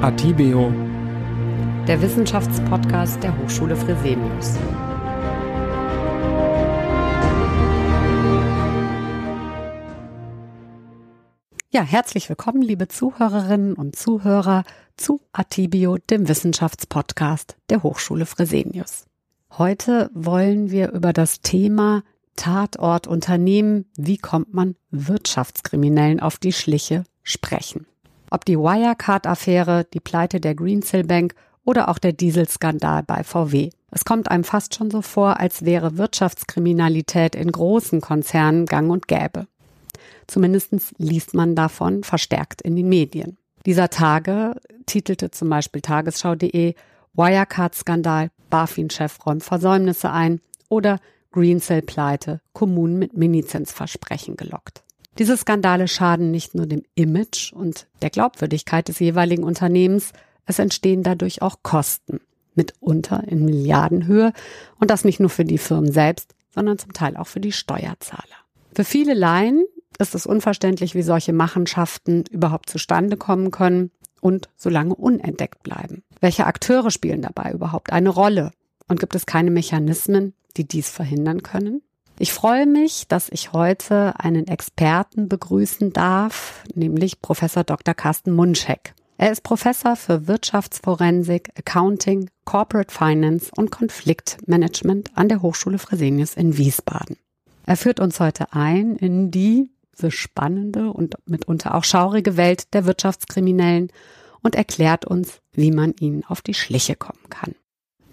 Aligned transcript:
Atibeo, 0.00 0.72
der 1.86 2.00
Wissenschaftspodcast 2.00 3.22
der 3.22 3.36
Hochschule 3.38 3.76
Fresenius. 3.76 4.56
Ja, 11.70 11.82
herzlich 11.82 12.28
willkommen, 12.28 12.62
liebe 12.62 12.88
Zuhörerinnen 12.88 13.74
und 13.74 13.94
Zuhörer, 13.94 14.64
zu 14.96 15.20
Atibio, 15.32 15.98
dem 15.98 16.26
Wissenschaftspodcast 16.26 17.56
der 17.70 17.82
Hochschule 17.82 18.26
Fresenius. 18.26 19.06
Heute 19.58 20.10
wollen 20.14 20.70
wir 20.70 20.92
über 20.92 21.12
das 21.12 21.40
Thema 21.40 22.02
Tatort 22.38 23.08
Unternehmen, 23.08 23.86
wie 23.96 24.16
kommt 24.16 24.54
man 24.54 24.76
Wirtschaftskriminellen 24.92 26.20
auf 26.20 26.38
die 26.38 26.52
Schliche, 26.52 27.02
sprechen. 27.24 27.84
Ob 28.30 28.44
die 28.44 28.56
Wirecard-Affäre, 28.56 29.86
die 29.92 29.98
Pleite 29.98 30.40
der 30.40 30.54
Greensill 30.54 31.02
Bank 31.02 31.34
oder 31.64 31.88
auch 31.88 31.98
der 31.98 32.12
Dieselskandal 32.12 33.02
bei 33.02 33.24
VW. 33.24 33.70
Es 33.90 34.04
kommt 34.04 34.30
einem 34.30 34.44
fast 34.44 34.76
schon 34.76 34.90
so 34.90 35.02
vor, 35.02 35.40
als 35.40 35.64
wäre 35.64 35.98
Wirtschaftskriminalität 35.98 37.34
in 37.34 37.50
großen 37.50 38.00
Konzernen 38.00 38.66
gang 38.66 38.88
und 38.88 39.08
gäbe. 39.08 39.48
Zumindest 40.28 40.72
liest 40.98 41.34
man 41.34 41.56
davon 41.56 42.04
verstärkt 42.04 42.62
in 42.62 42.76
den 42.76 42.88
Medien. 42.88 43.36
Dieser 43.66 43.90
Tage 43.90 44.54
titelte 44.86 45.32
zum 45.32 45.48
Beispiel 45.50 45.82
tagesschau.de 45.82 46.74
Wirecard-Skandal, 47.14 48.30
BaFin-Chef 48.48 49.26
räumt 49.26 49.42
Versäumnisse 49.42 50.12
ein 50.12 50.40
oder 50.68 51.00
Greensill-Pleite, 51.32 52.40
Kommunen 52.52 52.98
mit 52.98 53.16
Minizinsversprechen 53.16 54.36
gelockt. 54.36 54.82
Diese 55.18 55.36
Skandale 55.36 55.88
schaden 55.88 56.30
nicht 56.30 56.54
nur 56.54 56.66
dem 56.66 56.82
Image 56.94 57.52
und 57.52 57.86
der 58.02 58.10
Glaubwürdigkeit 58.10 58.88
des 58.88 59.00
jeweiligen 59.00 59.42
Unternehmens, 59.42 60.12
es 60.46 60.58
entstehen 60.58 61.02
dadurch 61.02 61.42
auch 61.42 61.56
Kosten, 61.62 62.20
mitunter 62.54 63.24
in 63.26 63.44
Milliardenhöhe 63.44 64.32
und 64.78 64.90
das 64.90 65.04
nicht 65.04 65.20
nur 65.20 65.30
für 65.30 65.44
die 65.44 65.58
Firmen 65.58 65.92
selbst, 65.92 66.34
sondern 66.54 66.78
zum 66.78 66.92
Teil 66.92 67.16
auch 67.16 67.26
für 67.26 67.40
die 67.40 67.52
Steuerzahler. 67.52 68.24
Für 68.74 68.84
viele 68.84 69.14
Laien 69.14 69.66
ist 69.98 70.14
es 70.14 70.26
unverständlich, 70.26 70.94
wie 70.94 71.02
solche 71.02 71.32
Machenschaften 71.32 72.24
überhaupt 72.30 72.70
zustande 72.70 73.16
kommen 73.16 73.50
können 73.50 73.90
und 74.20 74.48
so 74.56 74.70
lange 74.70 74.94
unentdeckt 74.94 75.62
bleiben. 75.62 76.02
Welche 76.20 76.46
Akteure 76.46 76.90
spielen 76.90 77.22
dabei 77.22 77.52
überhaupt 77.52 77.92
eine 77.92 78.10
Rolle? 78.10 78.52
Und 78.90 79.00
gibt 79.00 79.14
es 79.14 79.26
keine 79.26 79.50
Mechanismen, 79.50 80.32
die 80.58 80.68
dies 80.68 80.90
verhindern 80.90 81.42
können? 81.42 81.82
Ich 82.18 82.32
freue 82.32 82.66
mich, 82.66 83.06
dass 83.06 83.28
ich 83.28 83.52
heute 83.52 84.18
einen 84.18 84.48
Experten 84.48 85.28
begrüßen 85.28 85.92
darf, 85.92 86.64
nämlich 86.74 87.22
Professor 87.22 87.62
Dr. 87.62 87.94
Carsten 87.94 88.32
Munschek. 88.32 88.94
Er 89.16 89.30
ist 89.32 89.42
Professor 89.42 89.96
für 89.96 90.26
Wirtschaftsforensik, 90.26 91.50
Accounting, 91.56 92.28
Corporate 92.44 92.92
Finance 92.92 93.50
und 93.56 93.70
Konfliktmanagement 93.70 95.16
an 95.16 95.28
der 95.28 95.42
Hochschule 95.42 95.78
Fresenius 95.78 96.34
in 96.34 96.56
Wiesbaden. 96.56 97.16
Er 97.66 97.76
führt 97.76 98.00
uns 98.00 98.20
heute 98.20 98.52
ein 98.52 98.96
in 98.96 99.30
die 99.30 99.70
diese 99.98 100.10
spannende 100.10 100.92
und 100.92 101.16
mitunter 101.26 101.74
auch 101.74 101.84
schaurige 101.84 102.36
Welt 102.36 102.72
der 102.74 102.84
Wirtschaftskriminellen 102.84 103.90
und 104.42 104.54
erklärt 104.54 105.04
uns, 105.04 105.40
wie 105.52 105.72
man 105.72 105.94
ihnen 105.98 106.24
auf 106.24 106.40
die 106.40 106.54
Schliche 106.54 106.94
kommen 106.94 107.28
kann. 107.30 107.54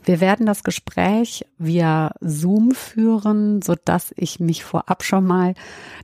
Wir 0.05 0.21
werden 0.21 0.45
das 0.45 0.63
Gespräch 0.63 1.45
via 1.57 2.13
Zoom 2.21 2.75
führen, 2.75 3.63
so 3.63 3.73
dass 3.73 4.13
ich 4.15 4.39
mich 4.39 4.63
vorab 4.63 5.03
schon 5.03 5.25
mal 5.25 5.55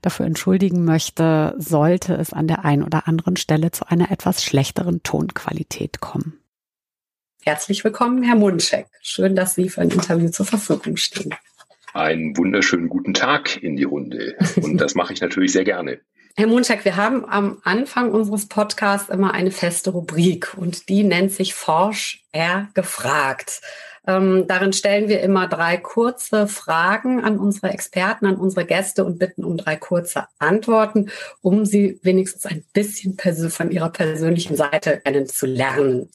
dafür 0.01 0.25
entschuldigen 0.25 0.83
möchte, 0.83 1.53
sollte 1.59 2.15
es 2.15 2.33
an 2.33 2.47
der 2.47 2.65
einen 2.65 2.83
oder 2.83 3.07
anderen 3.07 3.37
Stelle 3.37 3.69
zu 3.69 3.87
einer 3.87 4.09
etwas 4.09 4.43
schlechteren 4.43 5.03
Tonqualität 5.03 6.01
kommen. 6.01 6.39
Herzlich 7.43 7.83
willkommen, 7.83 8.23
Herr 8.23 8.35
Munschek. 8.35 8.87
Schön, 9.01 9.35
dass 9.35 9.53
Sie 9.53 9.69
für 9.69 9.81
ein 9.81 9.91
Interview 9.91 10.29
zur 10.29 10.47
Verfügung 10.47 10.97
stehen. 10.97 11.35
Einen 11.93 12.35
wunderschönen 12.37 12.89
guten 12.89 13.13
Tag 13.13 13.61
in 13.61 13.75
die 13.75 13.83
Runde. 13.83 14.35
Und 14.55 14.77
das 14.77 14.95
mache 14.95 15.13
ich 15.13 15.21
natürlich 15.21 15.51
sehr 15.51 15.63
gerne. 15.63 15.99
Herr 16.37 16.47
Munschek, 16.47 16.85
wir 16.85 16.95
haben 16.95 17.25
am 17.27 17.59
Anfang 17.63 18.11
unseres 18.11 18.47
Podcasts 18.47 19.09
immer 19.09 19.33
eine 19.33 19.51
feste 19.51 19.89
Rubrik 19.89 20.57
und 20.57 20.87
die 20.87 21.03
nennt 21.03 21.33
sich 21.33 21.53
Forsch 21.53 22.23
er 22.31 22.69
gefragt. 22.73 23.61
Ähm, 24.07 24.45
darin 24.47 24.73
stellen 24.73 25.09
wir 25.09 25.21
immer 25.21 25.47
drei 25.47 25.77
kurze 25.77 26.47
Fragen 26.47 27.23
an 27.23 27.37
unsere 27.37 27.69
Experten, 27.69 28.25
an 28.25 28.35
unsere 28.35 28.65
Gäste 28.65 29.05
und 29.05 29.19
bitten 29.19 29.43
um 29.43 29.57
drei 29.57 29.75
kurze 29.75 30.25
Antworten, 30.39 31.11
um 31.41 31.65
sie 31.65 31.99
wenigstens 32.01 32.47
ein 32.47 32.65
bisschen 32.73 33.17
von 33.51 33.69
ihrer 33.69 33.89
persönlichen 33.89 34.55
Seite 34.55 34.99
kennenzulernen. 34.99 36.09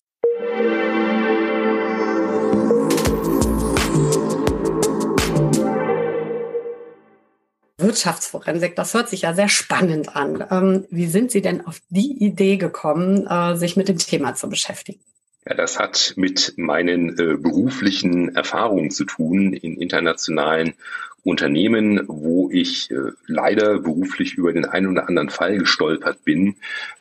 Wirtschaftsforensik, 7.79 8.75
das 8.75 8.95
hört 8.95 9.09
sich 9.09 9.23
ja 9.23 9.35
sehr 9.35 9.49
spannend 9.49 10.17
an. 10.17 10.45
Ähm, 10.51 10.87
wie 10.91 11.07
sind 11.07 11.31
Sie 11.31 11.43
denn 11.43 11.65
auf 11.65 11.79
die 11.89 12.25
Idee 12.25 12.57
gekommen, 12.57 13.27
äh, 13.29 13.57
sich 13.57 13.77
mit 13.77 13.89
dem 13.89 13.99
Thema 13.99 14.35
zu 14.35 14.49
beschäftigen? 14.49 15.01
Ja, 15.49 15.55
das 15.55 15.79
hat 15.79 16.15
mit 16.17 16.55
meinen 16.57 17.19
äh, 17.19 17.37
beruflichen 17.37 18.35
Erfahrungen 18.35 18.91
zu 18.91 19.05
tun 19.05 19.53
in 19.53 19.81
internationalen 19.81 20.75
Unternehmen, 21.23 22.03
wo 22.09 22.51
ich 22.51 22.91
äh, 22.91 23.13
leider 23.27 23.79
beruflich 23.79 24.35
über 24.35 24.53
den 24.53 24.65
einen 24.65 24.89
oder 24.89 25.09
anderen 25.09 25.31
Fall 25.31 25.59
gestolpert 25.59 26.25
bin, 26.25 26.57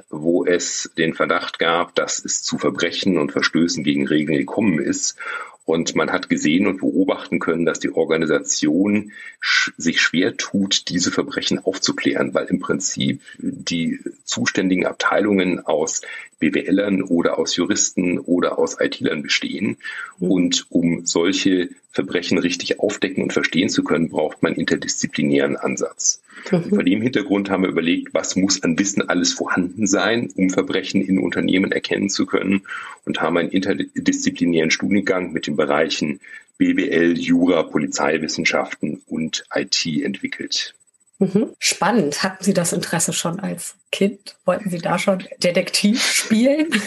wo 0.10 0.46
es 0.46 0.92
den 0.96 1.16
Verdacht 1.16 1.58
gab, 1.58 1.96
dass 1.96 2.24
es 2.24 2.44
zu 2.44 2.60
Verbrechen 2.60 3.18
und 3.18 3.32
Verstößen 3.32 3.84
gegen 3.84 4.08
Regeln 4.08 4.38
gekommen 4.38 4.80
ist. 4.80 5.18
Und 5.66 5.96
man 5.96 6.12
hat 6.12 6.30
gesehen 6.30 6.68
und 6.68 6.78
beobachten 6.78 7.40
können, 7.40 7.66
dass 7.66 7.80
die 7.80 7.92
Organisation 7.92 9.12
sch 9.40 9.74
sich 9.78 10.00
schwer 10.00 10.38
tut, 10.38 10.90
diese 10.90 11.12
Verbrechen 11.12 11.58
aufzuklären, 11.58 12.36
weil 12.36 12.46
im 12.46 12.60
Prinzip 12.60 13.22
die 13.40 14.00
zuständigen 14.24 14.86
Abteilungen 14.86 15.60
aus 15.66 16.02
BWLern 16.40 17.02
oder 17.04 17.38
aus 17.40 17.56
Juristen 17.56 18.20
oder 18.20 18.58
aus 18.60 18.78
IT-Lern 18.80 19.24
bestehen. 19.24 19.78
Und 20.20 20.66
um 20.70 21.06
solche 21.06 21.70
Verbrechen 21.92 22.38
richtig 22.38 22.80
aufdecken 22.80 23.24
und 23.24 23.34
verstehen 23.34 23.70
zu 23.70 23.84
können, 23.84 24.10
braucht 24.10 24.44
man 24.44 24.54
interdisziplinären 24.54 25.56
Ansatz. 25.56 26.22
Mhm. 26.52 26.64
Vor 26.70 26.84
dem 26.84 27.02
Hintergrund 27.02 27.50
haben 27.50 27.64
wir 27.64 27.70
überlegt, 27.70 28.14
was 28.14 28.36
muss 28.36 28.62
an 28.64 28.78
Wissen 28.78 29.08
alles 29.08 29.34
vorhanden 29.34 29.88
sein, 29.88 30.30
um 30.36 30.50
Verbrechen 30.50 31.02
in 31.02 31.20
Unternehmen 31.20 31.72
erkennen 31.72 32.10
zu 32.10 32.26
können 32.26 32.64
und 33.06 33.22
haben 33.22 33.38
einen 33.38 33.50
interdisziplinären 33.50 34.72
Studiengang 34.72 35.32
mit 35.32 35.48
den 35.48 35.56
Bereichen 35.56 36.20
BWL, 36.58 37.18
Jura, 37.18 37.64
Polizeiwissenschaften 37.64 39.02
und 39.08 39.46
IT 39.54 39.86
entwickelt. 39.86 40.76
Mhm. 41.20 41.52
Spannend. 41.60 42.24
Hatten 42.24 42.44
Sie 42.44 42.54
das 42.54 42.74
Interesse 42.74 43.14
schon 43.14 43.40
als 43.40 43.76
Kind? 43.96 44.36
Wollten 44.44 44.70
Sie 44.70 44.80
da 44.80 45.00
schon 45.00 45.24
Detektiv 45.42 46.04
spielen? 46.04 46.68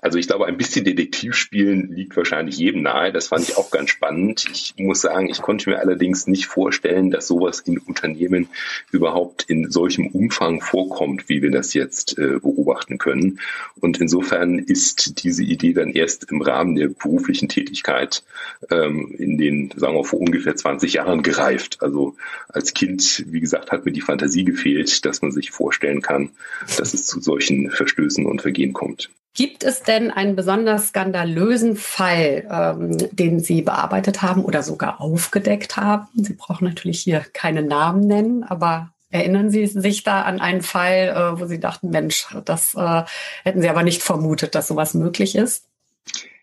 Also 0.00 0.18
ich 0.18 0.26
glaube, 0.26 0.46
ein 0.46 0.56
bisschen 0.56 0.84
Detektiv 0.84 1.34
spielen 1.34 1.92
liegt 1.92 2.16
wahrscheinlich 2.16 2.56
jedem 2.56 2.82
nahe. 2.82 3.12
Das 3.12 3.28
fand 3.28 3.48
ich 3.48 3.56
auch 3.56 3.70
ganz 3.70 3.90
spannend. 3.90 4.46
Ich 4.52 4.74
muss 4.76 5.00
sagen, 5.00 5.28
ich 5.28 5.42
konnte 5.42 5.70
mir 5.70 5.78
allerdings 5.80 6.26
nicht 6.26 6.46
vorstellen, 6.46 7.10
dass 7.10 7.26
sowas 7.26 7.60
in 7.60 7.78
Unternehmen 7.78 8.48
überhaupt 8.92 9.44
in 9.48 9.70
solchem 9.70 10.06
Umfang 10.06 10.60
vorkommt, 10.60 11.28
wie 11.28 11.42
wir 11.42 11.50
das 11.50 11.74
jetzt 11.74 12.18
äh, 12.18 12.38
beobachten 12.38 12.98
können. 12.98 13.40
Und 13.80 14.00
insofern 14.00 14.58
ist 14.58 15.24
diese 15.24 15.42
Idee 15.42 15.72
dann 15.72 15.90
erst 15.90 16.30
im 16.30 16.42
Rahmen 16.42 16.74
der 16.76 16.88
beruflichen 16.88 17.48
Tätigkeit 17.48 18.22
ähm, 18.70 19.14
in 19.18 19.38
den, 19.38 19.72
sagen 19.76 19.96
wir, 19.96 20.04
vor 20.04 20.20
ungefähr 20.20 20.54
20 20.54 20.94
Jahren 20.94 21.22
gereift. 21.22 21.78
Also 21.80 22.16
als 22.48 22.74
Kind, 22.74 23.24
wie 23.28 23.40
gesagt, 23.40 23.72
hat 23.72 23.84
mir 23.84 23.92
die 23.92 24.00
Fantasie 24.00 24.44
gefehlt, 24.44 25.04
dass 25.04 25.22
man 25.22 25.32
sich 25.32 25.50
vorstellen 25.50 25.97
vorstellen 25.98 26.02
kann, 26.02 26.30
dass 26.76 26.94
es 26.94 27.06
zu 27.06 27.20
solchen 27.20 27.70
Verstößen 27.70 28.26
und 28.26 28.42
Vergehen 28.42 28.72
kommt. 28.72 29.10
Gibt 29.34 29.62
es 29.62 29.82
denn 29.82 30.10
einen 30.10 30.34
besonders 30.34 30.88
skandalösen 30.88 31.76
Fall, 31.76 32.46
ähm, 32.50 32.98
den 33.12 33.38
Sie 33.38 33.62
bearbeitet 33.62 34.22
haben 34.22 34.44
oder 34.44 34.62
sogar 34.62 35.00
aufgedeckt 35.00 35.76
haben? 35.76 36.08
Sie 36.14 36.32
brauchen 36.32 36.64
natürlich 36.64 37.00
hier 37.00 37.24
keine 37.32 37.62
Namen 37.62 38.06
nennen, 38.06 38.42
aber 38.42 38.90
erinnern 39.10 39.50
Sie 39.50 39.66
sich 39.66 40.02
da 40.02 40.22
an 40.22 40.40
einen 40.40 40.62
Fall, 40.62 41.14
äh, 41.36 41.40
wo 41.40 41.46
Sie 41.46 41.60
dachten, 41.60 41.90
Mensch, 41.90 42.26
das 42.44 42.74
äh, 42.74 43.02
hätten 43.44 43.60
Sie 43.60 43.68
aber 43.68 43.84
nicht 43.84 44.02
vermutet, 44.02 44.54
dass 44.54 44.66
sowas 44.66 44.94
möglich 44.94 45.36
ist? 45.36 45.66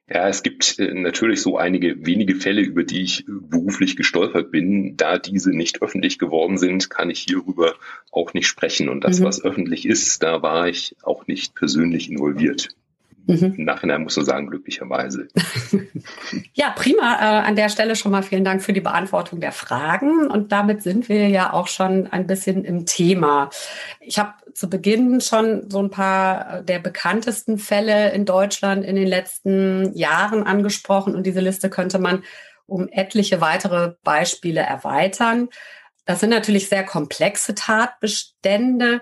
Ja, 0.08 0.28
es 0.30 0.44
gibt 0.44 0.78
äh, 0.78 0.94
natürlich 0.94 1.42
so 1.42 1.58
einige 1.58 2.06
wenige 2.06 2.36
Fälle, 2.36 2.62
über 2.62 2.84
die 2.84 3.02
ich 3.02 3.26
beruflich 3.28 3.96
gestolpert 3.96 4.52
bin. 4.52 4.98
Da 4.98 5.18
diese 5.18 5.52
nicht 5.52 5.82
öffentlich 5.82 6.20
geworden 6.20 6.58
sind, 6.58 6.92
kann 6.92 7.10
ich 7.10 7.20
hierüber 7.20 7.74
auch 8.12 8.34
nicht 8.34 8.48
sprechen. 8.48 8.88
Und 8.88 9.04
das, 9.04 9.20
mhm. 9.20 9.26
was 9.26 9.44
öffentlich 9.44 9.88
ist, 9.88 10.22
da 10.22 10.44
war 10.44 10.68
ich 10.68 10.96
auch 11.02 11.26
nicht 11.26 11.56
persönlich 11.56 12.12
involviert. 12.12 12.76
Mhm. 13.28 13.56
Im 13.58 13.66
Nachhinein 13.66 14.04
muss 14.04 14.18
man 14.18 14.26
sagen, 14.26 14.48
glücklicherweise. 14.48 15.28
ja, 16.54 16.72
prima. 16.72 17.16
Äh, 17.16 17.48
an 17.48 17.56
der 17.56 17.70
Stelle 17.70 17.96
schon 17.96 18.12
mal 18.12 18.24
vielen 18.24 18.46
Dank 18.46 18.62
für 18.62 18.74
die 18.74 18.82
Beantwortung 18.82 19.40
der 19.40 19.52
Fragen. 19.52 20.28
Und 20.28 20.52
damit 20.52 20.84
sind 20.84 21.10
wir 21.10 21.28
ja 21.30 21.52
auch 21.54 21.68
schon 21.68 22.08
ein 22.08 22.28
bisschen 22.28 22.64
im 22.64 22.86
Thema. 22.86 23.50
Ich 24.00 24.20
habe 24.20 24.34
zu 24.54 24.70
Beginn 24.70 25.22
schon 25.22 25.70
so 25.70 25.80
ein 25.80 25.90
paar 25.90 26.62
der 26.62 26.80
bekanntesten 26.80 27.58
Fälle 27.58 28.12
in 28.12 28.26
Deutschland 28.26 28.86
in 28.86 28.96
den 28.96 29.08
letzten 29.08 29.96
Jahren 29.98 30.44
angesprochen. 30.44 31.16
Und 31.16 31.26
diese 31.26 31.42
Liste 31.42 31.70
könnte 31.70 32.00
man 32.00 32.24
um 32.68 32.88
etliche 32.90 33.42
weitere 33.42 33.94
Beispiele 34.04 34.62
erweitern. 34.62 35.50
Das 36.06 36.20
sind 36.20 36.30
natürlich 36.30 36.70
sehr 36.70 36.84
komplexe 36.84 37.56
Tatbestände. 37.56 39.02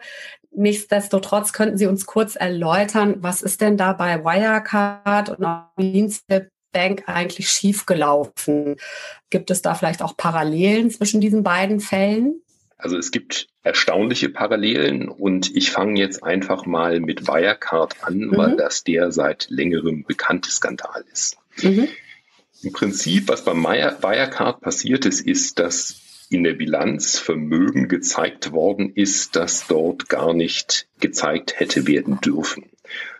Nichtsdestotrotz 0.55 1.53
könnten 1.53 1.77
Sie 1.77 1.87
uns 1.87 2.05
kurz 2.05 2.35
erläutern, 2.35 3.15
was 3.19 3.41
ist 3.41 3.61
denn 3.61 3.77
da 3.77 3.93
bei 3.93 4.23
Wirecard 4.23 5.29
und 5.29 5.47
Dienste 5.79 6.49
Bank 6.73 7.03
eigentlich 7.07 7.49
schiefgelaufen? 7.49 8.75
Gibt 9.29 9.51
es 9.51 9.61
da 9.61 9.75
vielleicht 9.75 10.01
auch 10.01 10.17
Parallelen 10.17 10.91
zwischen 10.91 11.21
diesen 11.21 11.43
beiden 11.43 11.79
Fällen? 11.79 12.41
Also 12.77 12.97
es 12.97 13.11
gibt 13.11 13.47
erstaunliche 13.61 14.27
Parallelen 14.27 15.07
und 15.07 15.55
ich 15.55 15.71
fange 15.71 15.99
jetzt 15.99 16.21
einfach 16.21 16.65
mal 16.65 16.99
mit 16.99 17.27
Wirecard 17.27 18.03
an, 18.03 18.17
mhm. 18.17 18.37
weil 18.37 18.57
das 18.57 18.83
der 18.83 19.11
seit 19.13 19.47
längerem 19.49 20.03
bekannte 20.03 20.51
Skandal 20.51 21.05
ist. 21.11 21.37
Mhm. 21.61 21.87
Im 22.61 22.73
Prinzip, 22.73 23.29
was 23.29 23.45
bei 23.45 23.53
Wirecard 23.53 24.59
passiert 24.61 25.05
ist, 25.05 25.21
ist, 25.21 25.59
dass 25.59 26.02
in 26.33 26.43
der 26.43 26.53
Bilanz 26.53 27.19
Vermögen 27.19 27.87
gezeigt 27.87 28.51
worden 28.51 28.91
ist, 28.95 29.35
das 29.35 29.67
dort 29.67 30.09
gar 30.09 30.33
nicht 30.33 30.87
gezeigt 30.99 31.59
hätte 31.59 31.87
werden 31.87 32.19
dürfen. 32.21 32.65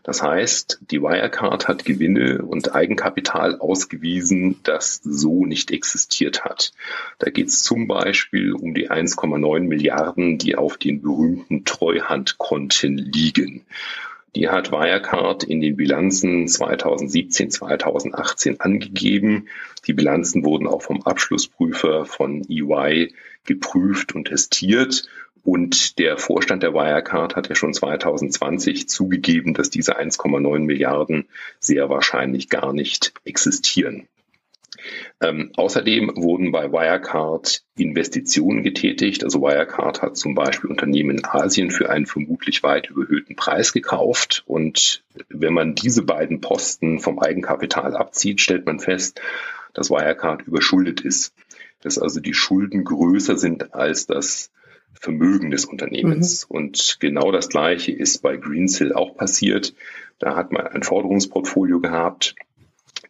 Das 0.04 0.22
heißt, 0.22 0.80
die 0.92 1.02
Wirecard 1.02 1.68
hat 1.68 1.86
Gewinne 1.86 2.42
und 2.42 2.76
Eigenkapital 2.76 3.58
ausgewiesen, 3.60 4.60
das 4.64 5.00
so 5.04 5.46
nicht 5.46 5.72
existiert 5.72 6.44
hat. 6.44 6.74
Da 7.20 7.30
geht 7.30 7.48
es 7.48 7.64
zum 7.64 7.88
Beispiel 7.88 8.54
um 8.54 8.74
die 8.74 8.92
1,9 8.92 9.62
Milliarden, 9.62 10.38
die 10.38 10.56
auf 10.58 10.78
den 10.78 11.02
berühmten 11.02 11.64
Treuhandkonten 11.64 12.98
liegen. 12.98 13.66
Die 14.36 14.50
hat 14.50 14.72
Wirecard 14.72 15.44
in 15.44 15.62
den 15.62 15.76
Bilanzen 15.76 16.48
2017, 16.48 17.52
2018 17.52 18.60
angegeben. 18.62 19.48
Die 19.86 19.94
Bilanzen 19.94 20.44
wurden 20.44 20.68
auch 20.68 20.82
vom 20.82 21.04
Abschlussprüfer 21.04 22.06
von 22.06 22.44
EY 22.50 23.14
geprüft 23.46 24.16
und 24.16 24.26
testiert. 24.26 25.08
Und 25.44 26.00
der 26.00 26.18
Vorstand 26.18 26.64
der 26.64 26.74
Wirecard 26.74 27.36
hat 27.36 27.50
ja 27.50 27.56
schon 27.56 27.74
2020 27.74 28.88
zugegeben, 28.88 29.54
dass 29.54 29.70
diese 29.70 30.00
1,9 30.00 30.60
Milliarden 30.60 31.26
sehr 31.60 31.90
wahrscheinlich 31.90 32.50
gar 32.50 32.74
nicht 32.74 33.14
existieren. 33.26 34.08
Ähm, 35.22 35.52
außerdem 35.56 36.12
wurden 36.16 36.52
bei 36.52 36.72
Wirecard 36.72 37.64
Investitionen 37.78 38.64
getätigt. 38.64 39.24
Also 39.24 39.42
Wirecard 39.42 40.02
hat 40.02 40.18
zum 40.18 40.36
Beispiel 40.36 40.70
Unternehmen 40.70 41.18
in 41.18 41.26
Asien 41.26 41.72
für 41.72 41.90
einen 41.90 42.06
vermutlich 42.06 42.64
weit 42.64 42.90
überhöhten 42.90 43.36
Preis 43.36 43.74
gekauft. 43.74 44.44
Und 44.46 45.04
wenn 45.30 45.54
man 45.54 45.76
diese 45.76 46.04
beiden 46.04 46.42
Posten 46.42 47.00
vom 47.00 47.20
Eigenkapital 47.20 47.96
abzieht, 47.96 48.42
stellt 48.42 48.66
man 48.66 48.80
fest, 48.80 49.22
dass 49.74 49.90
Wirecard 49.90 50.44
überschuldet 50.44 51.02
ist. 51.02 51.34
Dass 51.82 51.98
also 51.98 52.20
die 52.20 52.34
Schulden 52.34 52.84
größer 52.84 53.38
sind 53.38 53.74
als 53.74 54.06
das 54.06 54.52
Vermögen 54.94 55.52
des 55.52 55.66
Unternehmens. 55.66 56.48
Mhm. 56.50 56.56
Und 56.56 56.98
genau 57.00 57.32
das 57.32 57.50
Gleiche 57.50 57.92
ist 57.92 58.22
bei 58.22 58.38
Greensill 58.38 58.94
auch 58.94 59.16
passiert. 59.16 59.74
Da 60.20 60.36
hat 60.36 60.52
man 60.52 60.68
ein 60.68 60.84
Forderungsportfolio 60.84 61.80
gehabt 61.80 62.36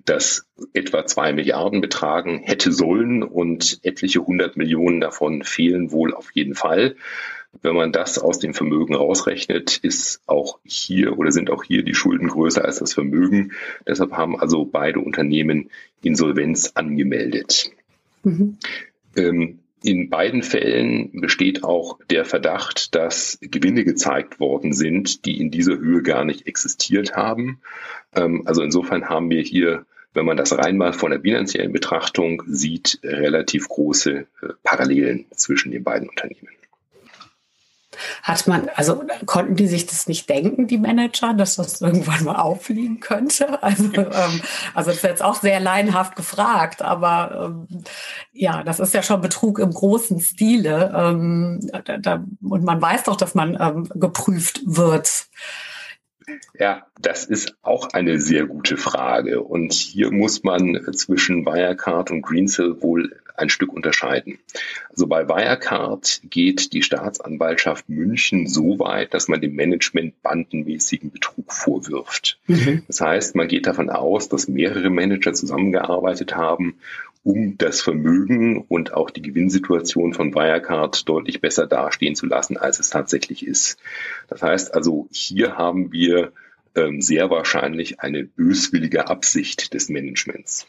das 0.06 0.46
etwa 0.74 1.06
zwei 1.06 1.34
Milliarden 1.34 1.82
betragen 1.82 2.42
hätte 2.44 2.72
sollen 2.72 3.24
und 3.24 3.80
etliche 3.84 4.26
hundert 4.26 4.58
Millionen 4.58 5.00
davon 5.00 5.44
fehlen 5.44 5.92
wohl 5.92 6.14
auf 6.14 6.32
jeden 6.34 6.56
Fall. 6.56 6.96
Wenn 7.62 7.76
man 7.76 7.92
das 7.92 8.18
aus 8.18 8.40
dem 8.40 8.54
Vermögen 8.54 8.96
rausrechnet, 8.96 9.78
ist 9.78 10.22
auch 10.26 10.60
hier 10.66 11.18
oder 11.20 11.32
sind 11.32 11.52
auch 11.52 11.64
hier 11.64 11.84
die 11.84 11.94
Schulden 11.94 12.28
größer 12.28 12.66
als 12.66 12.80
das 12.80 12.94
Vermögen. 12.94 13.52
Deshalb 13.88 14.14
haben 14.14 14.40
also 14.40 14.66
beide 14.66 15.00
Unternehmen 15.00 15.70
Insolvenz 16.02 16.72
angemeldet. 16.74 17.72
Mhm. 18.24 18.58
Ähm, 19.16 19.60
in 19.84 20.10
beiden 20.10 20.44
Fällen 20.44 21.12
besteht 21.22 21.64
auch 21.64 22.00
der 22.10 22.26
Verdacht, 22.26 22.96
dass 22.96 23.38
Gewinne 23.42 23.84
gezeigt 23.84 24.40
worden 24.40 24.74
sind, 24.74 25.26
die 25.26 25.40
in 25.40 25.52
dieser 25.52 25.78
Höhe 25.78 26.02
gar 26.02 26.24
nicht 26.24 26.48
existiert 26.48 27.16
haben. 27.16 27.60
Ähm, 28.16 28.44
also 28.46 28.64
insofern 28.64 29.10
haben 29.10 29.30
wir 29.30 29.42
hier 29.42 29.86
wenn 30.14 30.26
man 30.26 30.38
das 30.38 30.58
rein 30.58 30.78
mal 30.78 30.94
von 30.94 31.12
der 31.12 31.20
bilanziellen 31.20 31.72
Betrachtung 31.72 32.44
sieht, 32.48 33.00
relativ 33.04 33.68
große 33.68 34.12
äh, 34.12 34.26
Parallelen 34.64 35.26
zwischen 35.36 35.72
den 35.72 35.84
beiden 35.84 36.10
Unternehmen. 36.10 36.50
Hat 38.22 38.48
man, 38.48 38.70
also 38.76 39.04
konnten 39.26 39.56
die 39.56 39.68
sich 39.68 39.86
das 39.86 40.08
nicht 40.08 40.30
denken, 40.30 40.68
die 40.68 40.78
Manager, 40.78 41.34
dass 41.34 41.56
das 41.56 41.82
irgendwann 41.82 42.24
mal 42.24 42.36
auffliegen 42.36 43.00
könnte? 43.00 43.60
Also, 43.64 43.86
ähm, 43.96 44.42
also 44.74 44.90
das 44.90 44.98
ist 44.98 45.04
jetzt 45.04 45.24
auch 45.24 45.36
sehr 45.36 45.60
laienhaft 45.60 46.16
gefragt, 46.16 46.82
aber 46.82 47.46
ähm, 47.46 47.84
ja, 48.34 48.64
das 48.64 48.80
ist 48.80 48.94
ja 48.94 49.02
schon 49.02 49.22
Betrug 49.22 49.58
im 49.58 49.72
großen 49.72 50.20
Stile. 50.20 50.92
Ähm, 50.96 51.60
da, 51.86 51.98
da, 51.98 52.24
und 52.42 52.64
man 52.64 52.82
weiß 52.82 53.04
doch, 53.04 53.16
dass 53.16 53.36
man 53.36 53.58
ähm, 53.60 53.90
geprüft 53.96 54.62
wird. 54.66 55.28
Ja, 56.58 56.86
das 57.00 57.26
ist 57.26 57.56
auch 57.62 57.90
eine 57.94 58.20
sehr 58.20 58.46
gute 58.46 58.78
Frage. 58.78 59.42
Und 59.42 59.74
hier 59.74 60.12
muss 60.12 60.44
man 60.44 60.80
zwischen 60.94 61.46
Wirecard 61.46 62.12
und 62.12 62.22
Greensill 62.22 62.82
wohl 62.82 63.16
ein 63.36 63.50
Stück 63.50 63.74
unterscheiden. 63.74 64.40
Also 64.90 65.08
bei 65.08 65.28
Wirecard 65.28 66.22
geht 66.30 66.74
die 66.74 66.84
Staatsanwaltschaft 66.84 67.90
München 67.90 68.48
so 68.48 68.80
weit, 68.80 69.14
dass 69.14 69.28
man 69.28 69.42
dem 69.42 69.56
Management 69.56 70.22
bandenmäßigen 70.22 71.12
Betrug 71.12 71.52
vorwirft. 71.52 72.38
Mhm. 72.48 72.84
Das 72.88 73.02
heißt, 73.02 73.36
man 73.36 73.48
geht 73.48 73.66
davon 73.66 73.90
aus, 73.90 74.30
dass 74.30 74.48
mehrere 74.48 74.90
Manager 74.90 75.34
zusammengearbeitet 75.34 76.36
haben 76.36 76.76
um 77.24 77.58
das 77.58 77.82
Vermögen 77.82 78.62
und 78.68 78.94
auch 78.94 79.10
die 79.10 79.22
Gewinnsituation 79.22 80.14
von 80.14 80.36
Wirecard 80.36 81.08
deutlich 81.08 81.40
besser 81.40 81.68
dastehen 81.68 82.16
zu 82.16 82.26
lassen, 82.26 82.58
als 82.58 82.80
es 82.80 82.90
tatsächlich 82.90 83.48
ist. 83.48 83.78
Das 84.28 84.42
heißt 84.42 84.74
also, 84.74 85.08
hier 85.12 85.58
haben 85.58 85.92
wir 85.92 86.34
ähm, 86.76 87.02
sehr 87.02 87.30
wahrscheinlich 87.30 88.02
eine 88.02 88.24
böswillige 88.24 89.08
Absicht 89.08 89.74
des 89.74 89.90
Managements. 89.90 90.68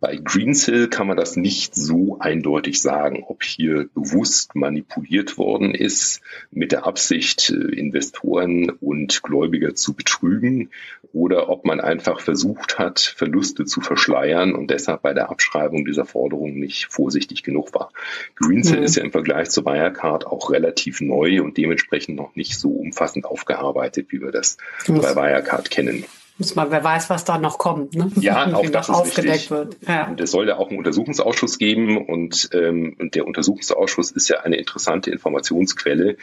Bei 0.00 0.16
Greensill 0.16 0.88
kann 0.88 1.06
man 1.06 1.16
das 1.16 1.36
nicht 1.36 1.74
so 1.74 2.18
eindeutig 2.18 2.80
sagen, 2.80 3.24
ob 3.26 3.42
hier 3.42 3.88
bewusst 3.94 4.54
manipuliert 4.54 5.38
worden 5.38 5.74
ist 5.74 6.20
mit 6.50 6.72
der 6.72 6.86
Absicht, 6.86 7.50
äh, 7.50 7.54
Investoren 7.54 8.70
und 8.70 9.22
Gläubiger 9.22 9.74
zu 9.74 9.94
betrügen 9.94 10.70
oder 11.12 11.48
ob 11.48 11.64
man 11.64 11.80
einfach 11.80 12.20
versucht 12.20 12.78
hat, 12.78 13.00
Verluste 13.00 13.64
zu 13.64 13.80
verschleiern 13.80 14.54
und 14.54 14.70
deshalb 14.70 15.02
bei 15.02 15.12
der 15.12 15.30
Abschreibung 15.30 15.84
dieser 15.84 16.06
Forderung 16.06 16.58
nicht 16.58 16.86
vorsichtig 16.86 17.42
genug 17.42 17.74
war. 17.74 17.90
Greensill 18.36 18.78
mhm. 18.78 18.84
ist 18.84 18.96
ja 18.96 19.04
im 19.04 19.12
Vergleich 19.12 19.50
zu 19.50 19.64
Wirecard 19.64 20.26
auch 20.26 20.50
relativ 20.50 21.00
neu 21.00 21.42
und 21.42 21.56
dementsprechend 21.56 22.16
noch 22.16 22.34
nicht 22.34 22.58
so 22.58 22.70
umfassend 22.70 23.26
aufgearbeitet, 23.26 24.06
wie 24.10 24.20
wir 24.20 24.32
das 24.32 24.56
mhm. 24.86 25.00
bei 25.00 25.14
Wirecard 25.14 25.70
kennen. 25.70 26.04
Muss 26.38 26.54
man, 26.54 26.70
wer 26.70 26.82
weiß, 26.82 27.10
was 27.10 27.24
da 27.24 27.38
noch 27.38 27.58
kommt. 27.58 27.94
Ne? 27.94 28.10
Ja, 28.16 28.46
auch 28.54 28.68
das 28.70 28.88
ist 28.88 28.94
aufgedeckt 28.94 29.34
richtig. 29.34 29.50
wird. 29.50 29.76
Ja. 29.86 30.08
Und 30.08 30.20
es 30.20 30.30
soll 30.30 30.48
ja 30.48 30.56
auch 30.56 30.68
einen 30.68 30.78
Untersuchungsausschuss 30.78 31.58
geben 31.58 32.06
und, 32.06 32.50
ähm, 32.52 32.96
und 32.98 33.14
der 33.14 33.26
Untersuchungsausschuss 33.26 34.10
ist 34.10 34.28
ja 34.28 34.40
eine 34.40 34.56
interessante 34.56 35.10
Informationsquelle, 35.10 36.16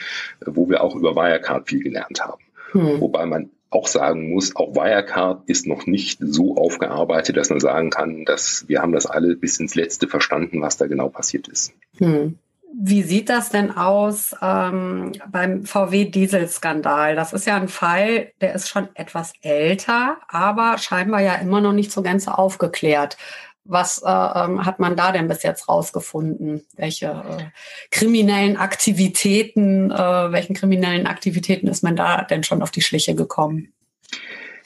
wo 0.46 0.70
wir 0.70 0.84
auch 0.84 0.96
über 0.96 1.16
Wirecard 1.16 1.68
viel 1.68 1.84
gelernt 1.84 2.22
haben. 2.22 2.42
Hm. 2.72 3.02
Wobei 3.02 3.26
man 3.26 3.52
auch 3.70 3.88
sagen 3.88 4.30
muss, 4.30 4.56
auch 4.56 4.76
Wirecard 4.76 5.48
ist 5.48 5.68
noch 5.68 5.86
nicht 5.86 6.20
so 6.22 6.56
aufgearbeitet, 6.58 7.38
dass 7.38 7.50
man 7.50 7.60
sagen 7.60 7.92
kann, 7.92 8.26
dass 8.26 8.66
wir 8.68 8.82
haben 8.82 8.92
das 8.92 9.06
alle 9.06 9.36
bis 9.36 9.60
ins 9.60 9.76
Letzte 9.76 10.08
verstanden, 10.08 10.62
was 10.62 10.78
da 10.78 10.88
genau 10.88 11.10
passiert 11.10 11.48
ist. 11.48 11.74
Hm. 11.98 12.40
Wie 12.82 13.04
sieht 13.04 13.28
das 13.28 13.50
denn 13.50 13.76
aus 13.76 14.34
ähm, 14.42 15.12
beim 15.30 15.66
VW-Dieselskandal? 15.66 17.14
Das 17.14 17.34
ist 17.34 17.46
ja 17.46 17.58
ein 17.58 17.68
Fall, 17.68 18.32
der 18.40 18.56
ist 18.56 18.70
schon 18.70 18.88
etwas 18.94 19.34
älter, 19.42 20.16
aber 20.30 20.78
scheinbar 20.78 21.20
ja 21.20 21.36
immer 21.36 21.60
noch 21.60 21.74
nicht 21.74 21.92
so 21.92 22.02
ganz 22.02 22.30
aufgeklärt. 22.30 23.18
Was 23.66 24.02
äh, 24.02 24.08
ähm, 24.10 24.66
hat 24.66 24.80
man 24.80 24.96
da 24.96 25.12
denn 25.12 25.28
bis 25.28 25.44
jetzt 25.44 25.68
rausgefunden? 25.68 26.66
Welche 26.78 27.08
äh, 27.08 27.44
kriminellen 27.92 28.56
Aktivitäten, 28.56 29.92
äh, 29.92 30.32
welchen 30.32 30.56
kriminellen 30.56 31.06
Aktivitäten 31.06 31.68
ist 31.68 31.84
man 31.84 31.98
da 31.98 32.22
denn 32.22 32.44
schon 32.44 32.62
auf 32.62 32.72
die 32.72 32.82
Schliche 32.82 33.14
gekommen? 33.14 33.74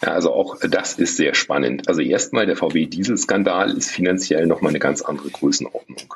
Ja, 0.03 0.09
also 0.09 0.31
auch 0.31 0.57
das 0.59 0.99
ist 0.99 1.17
sehr 1.17 1.33
spannend. 1.33 1.87
Also 1.87 2.01
erstmal 2.01 2.45
der 2.45 2.57
VW-Dieselskandal 2.57 3.75
ist 3.75 3.89
finanziell 3.89 4.45
nochmal 4.45 4.69
eine 4.69 4.79
ganz 4.79 5.01
andere 5.01 5.31
Größenordnung. 5.31 6.13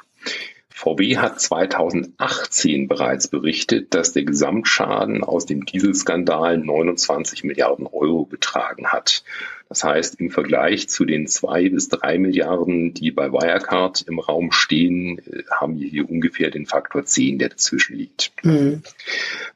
VW 0.77 1.17
hat 1.17 1.41
2018 1.41 2.87
bereits 2.87 3.29
berichtet, 3.29 3.95
dass 3.95 4.13
der 4.13 4.25
Gesamtschaden 4.25 5.23
aus 5.23 5.47
dem 5.47 5.65
Dieselskandal 5.65 6.59
29 6.59 7.43
Milliarden 7.43 7.87
Euro 7.87 8.25
betragen 8.25 8.85
hat. 8.87 9.23
Das 9.69 9.83
heißt, 9.83 10.19
im 10.19 10.29
Vergleich 10.29 10.87
zu 10.87 11.03
den 11.05 11.27
zwei 11.27 11.69
bis 11.69 11.89
drei 11.89 12.17
Milliarden, 12.17 12.93
die 12.93 13.11
bei 13.11 13.31
Wirecard 13.31 14.03
im 14.07 14.19
Raum 14.19 14.51
stehen, 14.51 15.19
äh, 15.19 15.43
haben 15.51 15.79
wir 15.79 15.87
hier 15.87 16.09
ungefähr 16.09 16.51
den 16.51 16.65
Faktor 16.65 17.05
10, 17.05 17.39
der 17.39 17.49
dazwischen 17.49 17.97
liegt. 17.97 18.31
Mhm. 18.43 18.83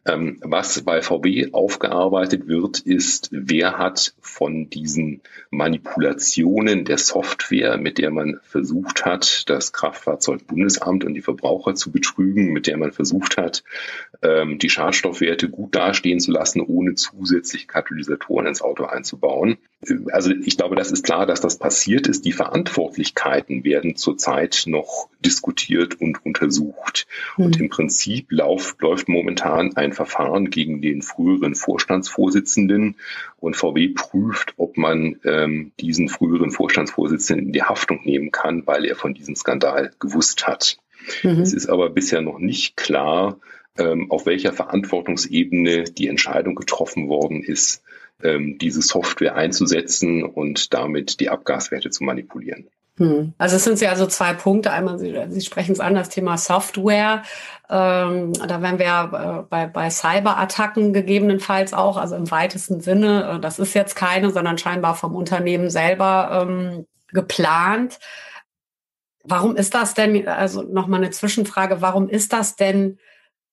Ähm, 0.06 0.38
was 0.41 0.82
bei 0.82 1.01
VW 1.01 1.50
aufgearbeitet 1.53 2.48
wird, 2.48 2.80
ist, 2.80 3.30
wer 3.32 3.77
hat 3.77 4.13
von 4.20 4.70
diesen 4.70 5.22
Manipulationen 5.50 6.86
der 6.86 6.98
Software, 6.98 7.77
mit 7.77 7.98
der 7.98 8.12
man 8.12 8.39
versucht 8.44 9.06
hat, 9.06 9.50
das 9.50 9.72
Kraftfahrzeugbundesamt 9.72 11.03
und 11.06 11.13
die 11.13 11.22
Verbraucher 11.22 11.75
zu 11.75 11.91
betrügen, 11.91 12.51
mit 12.51 12.68
der 12.68 12.77
man 12.77 12.91
versucht 12.91 13.38
hat, 13.38 13.63
ähm, 14.22 14.60
die 14.60 14.70
Schadstoffwerte 14.70 15.50
gut 15.50 15.75
dastehen 15.75 16.20
zu 16.20 16.32
lassen, 16.32 16.62
ohne 16.62 16.96
zusätzliche 16.96 17.68
Katalysatoren 17.68 18.48
ins 18.48 18.62
Auto 18.62 18.86
einzubauen 18.86 19.58
also 20.12 20.31
ich 20.31 20.58
glaube, 20.58 20.75
das 20.75 20.91
ist 20.91 21.03
klar, 21.03 21.25
dass 21.25 21.41
das 21.41 21.58
passiert 21.58 22.08
ist. 22.08 22.25
Die 22.25 22.31
Verantwortlichkeiten 22.31 23.63
werden 23.63 23.96
zurzeit 23.96 24.63
noch 24.65 25.10
diskutiert 25.20 26.00
und 26.00 26.25
untersucht. 26.25 27.08
Mhm. 27.38 27.46
Und 27.46 27.60
im 27.60 27.70
Prinzip 27.70 28.27
lauf, 28.29 28.75
läuft 28.79 29.10
momentan 29.10 29.75
ein 29.75 29.93
Verfahren 29.93 30.50
gegen 30.50 30.81
den 30.81 31.01
früheren 31.01 31.55
Vorstandsvorsitzenden 31.55 32.96
und 33.39 33.55
VW 33.55 33.89
prüft, 33.89 34.53
ob 34.58 34.77
man 34.77 35.20
ähm, 35.24 35.72
diesen 35.79 36.10
früheren 36.10 36.51
Vorstandsvorsitzenden 36.51 37.48
in 37.48 37.53
die 37.53 37.63
Haftung 37.63 38.01
nehmen 38.03 38.31
kann, 38.31 38.65
weil 38.65 38.86
er 38.86 38.96
von 38.96 39.13
diesem 39.13 39.36
Skandal 39.36 39.91
gewusst 40.00 40.48
hat. 40.48 40.77
Mhm. 41.24 41.41
Es 41.41 41.53
ist 41.53 41.67
aber 41.67 41.89
bisher 41.89 42.22
noch 42.22 42.39
nicht 42.39 42.77
klar, 42.77 43.39
ähm, 43.77 44.12
auf 44.12 44.25
welcher 44.25 44.53
Verantwortungsebene 44.53 45.86
die 45.86 46.08
Entscheidung 46.08 46.55
getroffen 46.55 47.08
worden 47.08 47.41
ist, 47.41 47.84
ähm, 48.24 48.58
diese 48.60 48.82
Software 48.82 49.36
einzusetzen 49.36 50.24
und 50.24 50.74
damit 50.74 51.20
die 51.20 51.30
Abgaswerte 51.30 51.90
zu 51.90 52.04
manipulieren. 52.04 52.68
Hm. 52.98 53.34
Also 53.38 53.56
es 53.56 53.63
sind 53.63 53.80
ja 53.82 53.90
also 53.90 54.06
zwei 54.06 54.34
Punkte. 54.34 54.72
Einmal, 54.72 55.00
Sie, 55.00 55.16
Sie 55.30 55.42
sprechen 55.42 55.72
es 55.72 55.80
an, 55.80 55.96
das 55.96 56.10
Thema 56.10 56.38
Software. 56.38 57.24
Ähm, 57.70 58.34
da 58.34 58.62
wären 58.62 58.80
wir 58.80 59.44
äh, 59.44 59.48
bei, 59.50 59.66
bei 59.66 59.90
Cyberattacken 59.90 60.94
gegebenenfalls 60.94 61.74
auch, 61.74 61.98
also 61.98 62.16
im 62.16 62.30
weitesten 62.30 62.82
Sinne. 62.82 63.38
Äh, 63.38 63.40
das 63.40 63.60
ist 63.60 63.74
jetzt 63.74 63.96
keine, 63.96 64.30
sondern 64.32 64.58
scheinbar 64.58 64.96
vom 64.96 65.16
Unternehmen 65.16 65.70
selber 65.70 66.46
ähm, 66.48 66.86
geplant. 67.08 68.00
Warum 69.24 69.56
ist 69.56 69.74
das 69.74 69.94
denn, 69.94 70.28
also 70.28 70.63
nochmal 70.63 71.01
eine 71.01 71.12
Zwischenfrage, 71.12 71.82
warum 71.82 72.10
ist 72.10 72.34
das 72.34 72.56
denn 72.56 72.98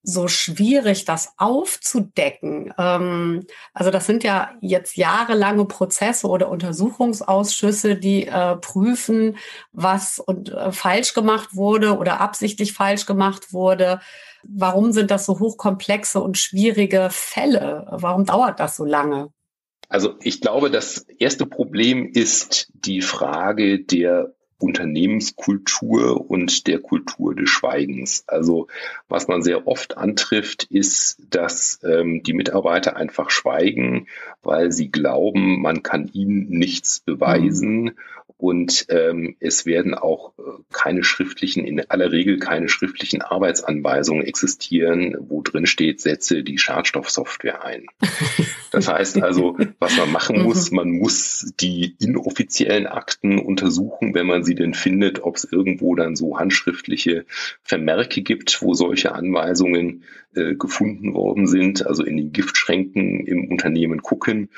so 0.03 0.29
schwierig, 0.29 1.05
das 1.05 1.33
aufzudecken. 1.37 2.73
Ähm, 2.79 3.45
also 3.75 3.91
das 3.91 4.07
sind 4.07 4.25
ja 4.25 4.53
jetzt 4.61 4.97
jahrelange 4.97 5.65
Prozesse 5.67 6.29
oder 6.29 6.49
Untersuchungsausschüsse, 6.49 7.97
die 7.97 8.27
äh, 8.27 8.57
prüfen, 8.57 9.37
was 9.73 10.19
und, 10.19 10.51
äh, 10.51 10.73
falsch 10.73 11.15
gemacht 11.15 11.55
wurde 11.55 11.99
oder 11.99 12.21
absichtlich 12.21 12.73
falsch 12.73 13.07
gemacht 13.07 13.53
wurde. 13.53 14.01
Warum 14.45 14.93
sind 14.93 15.11
das 15.11 15.27
so 15.27 15.41
hochkomplexe 15.41 16.21
und 16.21 16.39
schwierige 16.39 17.09
Fälle? 17.11 17.87
Warum 17.91 18.25
dauert 18.25 18.61
das 18.61 18.77
so 18.77 18.85
lange? 18.85 19.31
Also 19.89 20.15
ich 20.21 20.41
glaube, 20.41 20.71
das 20.71 21.07
erste 21.19 21.47
Problem 21.47 22.11
ist 22.13 22.71
die 22.73 23.01
Frage 23.01 23.85
der 23.85 24.35
Unternehmenskultur 24.59 26.31
und 26.31 26.67
der 26.67 26.81
Kultur 26.81 27.35
des 27.35 27.49
Schweigens. 27.49 28.25
Also 28.27 28.67
was 29.09 29.29
man 29.29 29.43
sehr 29.43 29.69
oft 29.69 29.97
antrifft, 29.97 30.65
ist, 30.65 31.19
dass 31.31 31.81
ähm, 31.85 32.23
die 32.23 32.33
Mitarbeiter 32.33 32.97
einfach 32.97 33.31
schweigen, 33.31 34.09
weil 34.43 34.73
sie 34.73 34.91
glauben, 34.91 35.63
man 35.63 35.83
kann 35.83 36.11
ihnen 36.13 36.49
nichts 36.49 37.01
beweisen 37.01 37.83
mhm. 37.83 37.93
Und 38.39 38.87
ähm, 38.89 39.37
es 39.41 39.67
werden 39.67 39.95
auch 39.95 40.33
äh, 40.39 40.43
keine 40.73 41.03
schriftlichen, 41.03 41.65
in 41.65 41.91
aller 41.91 42.13
Regel 42.13 42.39
keine 42.39 42.69
schriftlichen 42.69 43.21
Arbeitsanweisungen 43.21 44.25
existieren, 44.25 45.17
wo 45.19 45.43
drin 45.43 45.67
steht, 45.67 46.01
setze 46.01 46.45
die 46.45 46.57
Schadstoffsoftware 46.57 47.65
ein. 47.65 47.87
Das 48.71 48.87
heißt 48.87 49.23
also, 49.23 49.57
was 49.79 49.97
man 49.97 50.13
machen 50.13 50.43
muss, 50.43 50.71
mhm. 50.71 50.77
man 50.77 50.91
muss 50.91 51.55
die 51.59 51.97
inoffiziellen 52.01 52.87
Akten 52.87 53.39
untersuchen, 53.39 54.13
wenn 54.13 54.27
man 54.27 54.45
sie 54.45 54.55
denn 54.55 54.75
findet, 54.75 55.23
ob 55.23 55.37
es 55.37 55.45
irgendwo 55.51 55.95
dann 55.95 56.17
so 56.17 56.39
handschriftliche 56.39 57.25
Vermerke 57.63 58.21
gibt, 58.21 58.61
wo 58.61 58.75
solche 58.75 59.13
Anweisungen 59.13 60.05
äh, 60.35 60.55
gefunden 60.55 61.15
worden 61.15 61.47
sind, 61.47 61.87
also 61.87 62.05
in 62.05 62.19
den 62.19 62.33
Giftschränken 62.33 63.27
im 63.27 63.51
Unternehmen 63.51 64.03
gucken. 64.03 64.51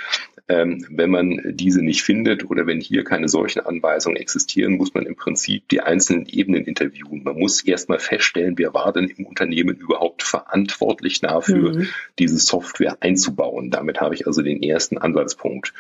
Ähm, 0.51 0.85
wenn 0.91 1.11
man 1.11 1.41
diese 1.55 1.81
nicht 1.81 2.03
findet 2.03 2.51
oder 2.51 2.67
wenn 2.67 2.81
hier 2.81 3.05
keine 3.05 3.29
solchen 3.29 3.61
Anweisungen 3.61 4.17
existieren, 4.17 4.79
muss 4.79 4.95
man 4.95 5.07
im 5.07 5.15
Prinzip 5.15 5.69
die 5.69 5.81
einzelnen 5.81 6.27
Ebenen 6.27 6.65
interviewen. 6.65 7.23
Man 7.23 7.39
muss 7.39 7.63
erstmal 7.63 8.01
feststellen, 8.01 8.59
wer 8.59 8.75
war 8.75 8.93
denn 8.93 9.07
im 9.17 9.27
Unternehmen 9.27 9.77
überhaupt 9.77 10.25
verantwortlich 10.25 11.21
dafür, 11.21 11.75
mhm. 11.75 11.87
diese 12.19 12.39
Software 12.39 12.97
einzubauen. 12.99 13.71
Damit 13.71 14.01
habe 14.01 14.17
ich 14.17 14.27
also 14.27 14.43
den 14.43 14.61
ersten 14.61 14.99
Ansatzpunkt. 14.99 15.73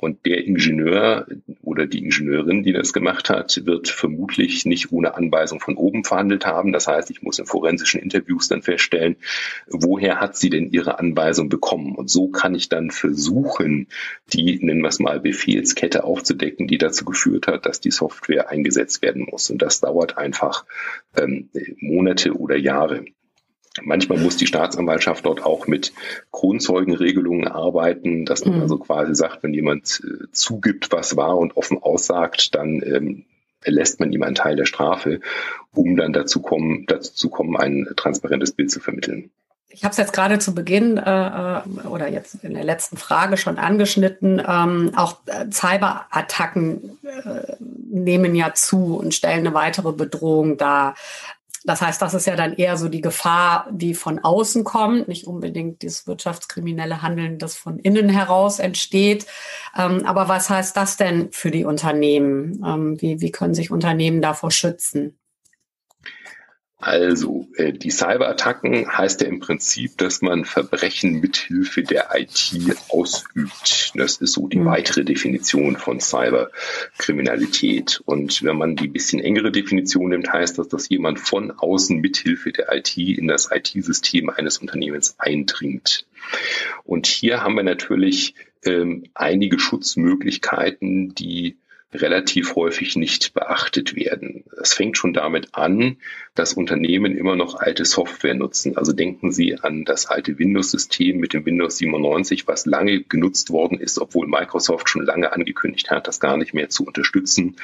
Und 0.00 0.24
der 0.24 0.46
Ingenieur 0.46 1.26
oder 1.60 1.86
die 1.86 2.02
Ingenieurin, 2.02 2.62
die 2.62 2.72
das 2.72 2.94
gemacht 2.94 3.28
hat, 3.28 3.66
wird 3.66 3.88
vermutlich 3.88 4.64
nicht 4.64 4.92
ohne 4.92 5.14
Anweisung 5.14 5.60
von 5.60 5.76
oben 5.76 6.04
verhandelt 6.04 6.46
haben. 6.46 6.72
Das 6.72 6.86
heißt, 6.86 7.10
ich 7.10 7.20
muss 7.20 7.38
in 7.38 7.44
forensischen 7.44 8.00
Interviews 8.00 8.48
dann 8.48 8.62
feststellen, 8.62 9.16
woher 9.66 10.18
hat 10.18 10.38
sie 10.38 10.48
denn 10.48 10.70
ihre 10.70 10.98
Anweisung 10.98 11.50
bekommen? 11.50 11.94
Und 11.96 12.08
so 12.08 12.28
kann 12.28 12.54
ich 12.54 12.70
dann 12.70 12.90
versuchen, 12.90 13.88
die, 14.32 14.58
nennen 14.64 14.80
wir 14.80 14.88
es 14.88 15.00
mal, 15.00 15.20
Befehlskette 15.20 16.02
aufzudecken, 16.02 16.66
die 16.66 16.78
dazu 16.78 17.04
geführt 17.04 17.46
hat, 17.46 17.66
dass 17.66 17.80
die 17.80 17.90
Software 17.90 18.48
eingesetzt 18.48 19.02
werden 19.02 19.26
muss. 19.30 19.50
Und 19.50 19.60
das 19.60 19.80
dauert 19.80 20.16
einfach 20.16 20.64
ähm, 21.14 21.50
Monate 21.78 22.32
oder 22.32 22.56
Jahre. 22.56 23.04
Manchmal 23.82 24.18
muss 24.18 24.36
die 24.36 24.46
Staatsanwaltschaft 24.46 25.24
dort 25.24 25.44
auch 25.44 25.66
mit 25.66 25.92
Kronzeugenregelungen 26.32 27.46
arbeiten, 27.46 28.24
dass 28.24 28.44
man 28.44 28.56
mhm. 28.56 28.62
also 28.62 28.78
quasi 28.78 29.14
sagt, 29.14 29.42
wenn 29.42 29.54
jemand 29.54 30.02
äh, 30.04 30.26
zugibt, 30.32 30.90
was 30.90 31.16
war 31.16 31.38
und 31.38 31.56
offen 31.56 31.78
aussagt, 31.80 32.54
dann 32.54 32.82
ähm, 32.82 33.24
lässt 33.64 34.00
man 34.00 34.12
ihm 34.12 34.22
einen 34.22 34.34
Teil 34.34 34.56
der 34.56 34.66
Strafe, 34.66 35.20
um 35.72 35.96
dann 35.96 36.12
dazu, 36.12 36.40
kommen, 36.40 36.86
dazu 36.86 37.12
zu 37.12 37.28
kommen, 37.30 37.56
ein 37.56 37.86
transparentes 37.96 38.52
Bild 38.52 38.70
zu 38.70 38.80
vermitteln. 38.80 39.30
Ich 39.72 39.84
habe 39.84 39.92
es 39.92 39.98
jetzt 39.98 40.12
gerade 40.12 40.40
zu 40.40 40.52
Beginn 40.52 40.98
äh, 40.98 41.58
äh, 41.58 41.86
oder 41.86 42.08
jetzt 42.08 42.42
in 42.42 42.54
der 42.54 42.64
letzten 42.64 42.96
Frage 42.96 43.36
schon 43.36 43.56
angeschnitten. 43.56 44.42
Ähm, 44.44 44.92
auch 44.96 45.18
äh, 45.26 45.48
Cyberattacken 45.48 46.98
äh, 47.04 47.54
nehmen 47.60 48.34
ja 48.34 48.52
zu 48.52 48.96
und 48.96 49.14
stellen 49.14 49.46
eine 49.46 49.54
weitere 49.54 49.92
Bedrohung 49.92 50.56
dar. 50.56 50.96
Das 51.64 51.82
heißt, 51.82 52.00
das 52.00 52.14
ist 52.14 52.26
ja 52.26 52.36
dann 52.36 52.54
eher 52.54 52.76
so 52.78 52.88
die 52.88 53.02
Gefahr, 53.02 53.68
die 53.70 53.94
von 53.94 54.18
außen 54.18 54.64
kommt, 54.64 55.08
nicht 55.08 55.26
unbedingt 55.26 55.84
das 55.84 56.06
wirtschaftskriminelle 56.06 57.02
Handeln, 57.02 57.38
das 57.38 57.56
von 57.56 57.78
innen 57.78 58.08
heraus 58.08 58.58
entsteht. 58.58 59.26
Ähm, 59.76 60.06
aber 60.06 60.28
was 60.28 60.48
heißt 60.48 60.76
das 60.76 60.96
denn 60.96 61.30
für 61.32 61.50
die 61.50 61.64
Unternehmen? 61.64 62.62
Ähm, 62.66 63.00
wie, 63.02 63.20
wie 63.20 63.30
können 63.30 63.54
sich 63.54 63.70
Unternehmen 63.70 64.22
davor 64.22 64.50
schützen? 64.50 65.19
Also, 66.80 67.46
äh, 67.56 67.74
die 67.74 67.90
Cyberattacken 67.90 68.90
heißt 68.90 69.20
ja 69.20 69.28
im 69.28 69.38
Prinzip, 69.38 69.98
dass 69.98 70.22
man 70.22 70.46
Verbrechen 70.46 71.20
mithilfe 71.20 71.82
der 71.82 72.08
IT 72.14 72.54
ausübt. 72.88 73.92
Das 73.94 74.16
ist 74.16 74.32
so 74.32 74.48
die 74.48 74.60
mhm. 74.60 74.64
weitere 74.64 75.04
Definition 75.04 75.76
von 75.76 76.00
Cyberkriminalität. 76.00 78.00
Und 78.06 78.42
wenn 78.42 78.56
man 78.56 78.76
die 78.76 78.88
bisschen 78.88 79.20
engere 79.20 79.52
Definition 79.52 80.08
nimmt, 80.08 80.32
heißt 80.32 80.58
das, 80.58 80.68
dass 80.68 80.88
jemand 80.88 81.20
von 81.20 81.50
außen 81.50 82.00
mithilfe 82.00 82.50
der 82.50 82.74
IT 82.74 82.96
in 82.96 83.28
das 83.28 83.50
IT-System 83.52 84.30
eines 84.30 84.56
Unternehmens 84.56 85.16
eindringt. 85.18 86.06
Und 86.84 87.06
hier 87.06 87.42
haben 87.42 87.56
wir 87.56 87.62
natürlich 87.62 88.34
ähm, 88.64 89.04
einige 89.12 89.58
Schutzmöglichkeiten, 89.58 91.14
die 91.14 91.58
relativ 91.92 92.54
häufig 92.54 92.96
nicht 92.96 93.34
beachtet 93.34 93.96
werden. 93.96 94.44
Es 94.60 94.74
fängt 94.74 94.96
schon 94.96 95.12
damit 95.12 95.54
an, 95.54 95.96
dass 96.34 96.54
Unternehmen 96.54 97.16
immer 97.16 97.34
noch 97.34 97.56
alte 97.56 97.84
Software 97.84 98.34
nutzen. 98.34 98.76
Also 98.76 98.92
denken 98.92 99.32
Sie 99.32 99.58
an 99.58 99.84
das 99.84 100.06
alte 100.06 100.38
Windows-System 100.38 101.18
mit 101.18 101.32
dem 101.32 101.44
Windows 101.44 101.78
97, 101.78 102.46
was 102.46 102.66
lange 102.66 103.02
genutzt 103.02 103.50
worden 103.50 103.80
ist, 103.80 103.98
obwohl 103.98 104.28
Microsoft 104.28 104.88
schon 104.88 105.04
lange 105.04 105.32
angekündigt 105.32 105.90
hat, 105.90 106.06
das 106.06 106.20
gar 106.20 106.36
nicht 106.36 106.54
mehr 106.54 106.68
zu 106.68 106.84
unterstützen, 106.84 107.56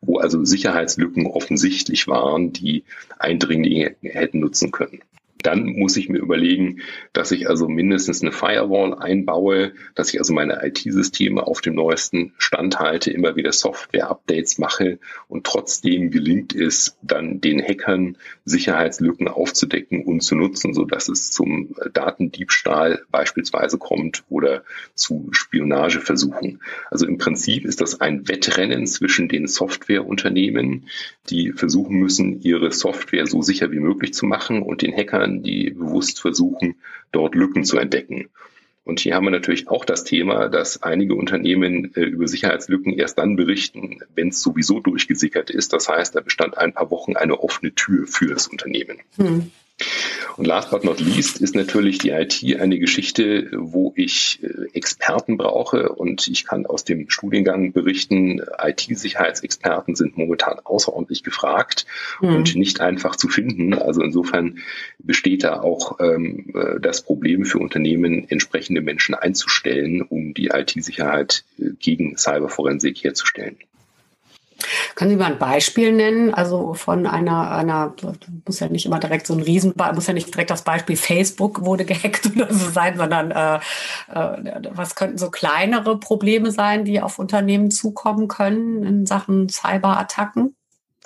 wo 0.00 0.18
also 0.18 0.44
Sicherheitslücken 0.44 1.26
offensichtlich 1.26 2.08
waren, 2.08 2.52
die 2.52 2.84
Eindringlinge 3.18 3.96
hätten 4.02 4.40
nutzen 4.40 4.72
können. 4.72 5.02
Dann 5.42 5.66
muss 5.66 5.96
ich 5.96 6.08
mir 6.08 6.18
überlegen, 6.18 6.80
dass 7.12 7.30
ich 7.30 7.48
also 7.48 7.68
mindestens 7.68 8.22
eine 8.22 8.32
Firewall 8.32 8.94
einbaue, 8.94 9.72
dass 9.94 10.12
ich 10.12 10.18
also 10.18 10.32
meine 10.32 10.66
IT-Systeme 10.66 11.46
auf 11.46 11.60
dem 11.60 11.74
neuesten 11.74 12.32
Stand 12.38 12.80
halte, 12.80 13.12
immer 13.12 13.36
wieder 13.36 13.52
Software-Updates 13.52 14.58
mache 14.58 14.98
und 15.28 15.44
trotzdem 15.44 16.10
gelingt 16.10 16.54
es 16.54 16.96
dann 17.02 17.40
den 17.40 17.62
Hackern 17.62 18.16
Sicherheitslücken 18.44 19.28
aufzudecken 19.28 20.04
und 20.04 20.22
zu 20.22 20.34
nutzen, 20.34 20.74
so 20.74 20.84
dass 20.84 21.08
es 21.08 21.30
zum 21.30 21.74
Datendiebstahl 21.92 23.02
beispielsweise 23.10 23.78
kommt 23.78 24.24
oder 24.28 24.64
zu 24.94 25.28
Spionageversuchen. 25.30 26.60
Also 26.90 27.06
im 27.06 27.18
Prinzip 27.18 27.64
ist 27.64 27.80
das 27.80 28.00
ein 28.00 28.28
Wettrennen 28.28 28.86
zwischen 28.86 29.28
den 29.28 29.46
Softwareunternehmen, 29.46 30.88
die 31.30 31.52
versuchen 31.52 31.96
müssen, 31.98 32.40
ihre 32.40 32.72
Software 32.72 33.26
so 33.26 33.42
sicher 33.42 33.70
wie 33.70 33.80
möglich 33.80 34.14
zu 34.14 34.26
machen 34.26 34.62
und 34.62 34.82
den 34.82 34.96
Hackern 34.96 35.27
Entwicklern, 35.28 35.42
die 35.42 35.70
bewusst 35.70 36.20
versuchen, 36.20 36.76
dort 37.12 37.34
Lücken 37.34 37.64
zu 37.64 37.78
entdecken. 37.78 38.28
Und 38.84 39.00
hier 39.00 39.14
haben 39.14 39.26
wir 39.26 39.30
natürlich 39.30 39.68
auch 39.68 39.84
das 39.84 40.04
Thema, 40.04 40.48
dass 40.48 40.82
einige 40.82 41.14
Unternehmen 41.14 41.94
äh, 41.94 42.04
über 42.04 42.26
Sicherheitslücken 42.26 42.94
erst 42.94 43.18
dann 43.18 43.36
berichten, 43.36 44.00
wenn 44.14 44.28
es 44.28 44.40
sowieso 44.40 44.80
durchgesickert 44.80 45.50
ist. 45.50 45.74
Das 45.74 45.90
heißt, 45.90 46.14
da 46.14 46.20
bestand 46.20 46.56
ein 46.56 46.72
paar 46.72 46.90
Wochen 46.90 47.14
eine 47.14 47.38
offene 47.38 47.74
Tür 47.74 48.06
für 48.06 48.28
das 48.28 48.46
Unternehmen. 48.46 48.98
Hm. 49.16 49.50
Und 50.38 50.46
last 50.46 50.70
but 50.70 50.84
not 50.84 51.00
least 51.00 51.40
ist 51.40 51.56
natürlich 51.56 51.98
die 51.98 52.10
IT 52.10 52.44
eine 52.60 52.78
Geschichte, 52.78 53.50
wo 53.52 53.92
ich 53.96 54.38
äh, 54.40 54.68
Experten 54.72 55.36
brauche 55.36 55.88
und 55.88 56.28
ich 56.28 56.46
kann 56.46 56.64
aus 56.64 56.84
dem 56.84 57.10
Studiengang 57.10 57.72
berichten, 57.72 58.40
IT-Sicherheitsexperten 58.56 59.96
sind 59.96 60.16
momentan 60.16 60.60
außerordentlich 60.62 61.24
gefragt 61.24 61.86
mhm. 62.20 62.36
und 62.36 62.54
nicht 62.54 62.80
einfach 62.80 63.16
zu 63.16 63.28
finden. 63.28 63.74
Also 63.74 64.00
insofern 64.00 64.58
besteht 65.00 65.42
da 65.42 65.60
auch 65.60 65.98
ähm, 65.98 66.52
äh, 66.54 66.78
das 66.78 67.02
Problem 67.02 67.44
für 67.44 67.58
Unternehmen, 67.58 68.28
entsprechende 68.28 68.80
Menschen 68.80 69.16
einzustellen, 69.16 70.02
um 70.02 70.34
die 70.34 70.50
IT-Sicherheit 70.54 71.42
äh, 71.58 71.70
gegen 71.80 72.16
Cyberforensik 72.16 73.02
herzustellen. 73.02 73.56
Können 74.94 75.10
Sie 75.10 75.16
mal 75.16 75.32
ein 75.32 75.38
Beispiel 75.38 75.92
nennen? 75.92 76.34
Also 76.34 76.74
von 76.74 77.06
einer, 77.06 77.50
einer, 77.52 77.94
muss 78.46 78.60
ja 78.60 78.68
nicht 78.68 78.86
immer 78.86 78.98
direkt 78.98 79.26
so 79.26 79.34
ein 79.34 79.40
Riesen, 79.40 79.74
muss 79.94 80.06
ja 80.06 80.14
nicht 80.14 80.34
direkt 80.34 80.50
das 80.50 80.62
Beispiel 80.62 80.96
Facebook 80.96 81.64
wurde 81.64 81.84
gehackt 81.84 82.30
oder 82.34 82.52
so 82.52 82.70
sein, 82.70 82.96
sondern 82.96 83.30
äh, 83.30 83.56
äh, 83.56 84.62
was 84.70 84.96
könnten 84.96 85.18
so 85.18 85.30
kleinere 85.30 85.98
Probleme 85.98 86.50
sein, 86.50 86.84
die 86.84 87.00
auf 87.00 87.18
Unternehmen 87.18 87.70
zukommen 87.70 88.28
können 88.28 88.82
in 88.82 89.06
Sachen 89.06 89.48
Cyberattacken? 89.48 90.54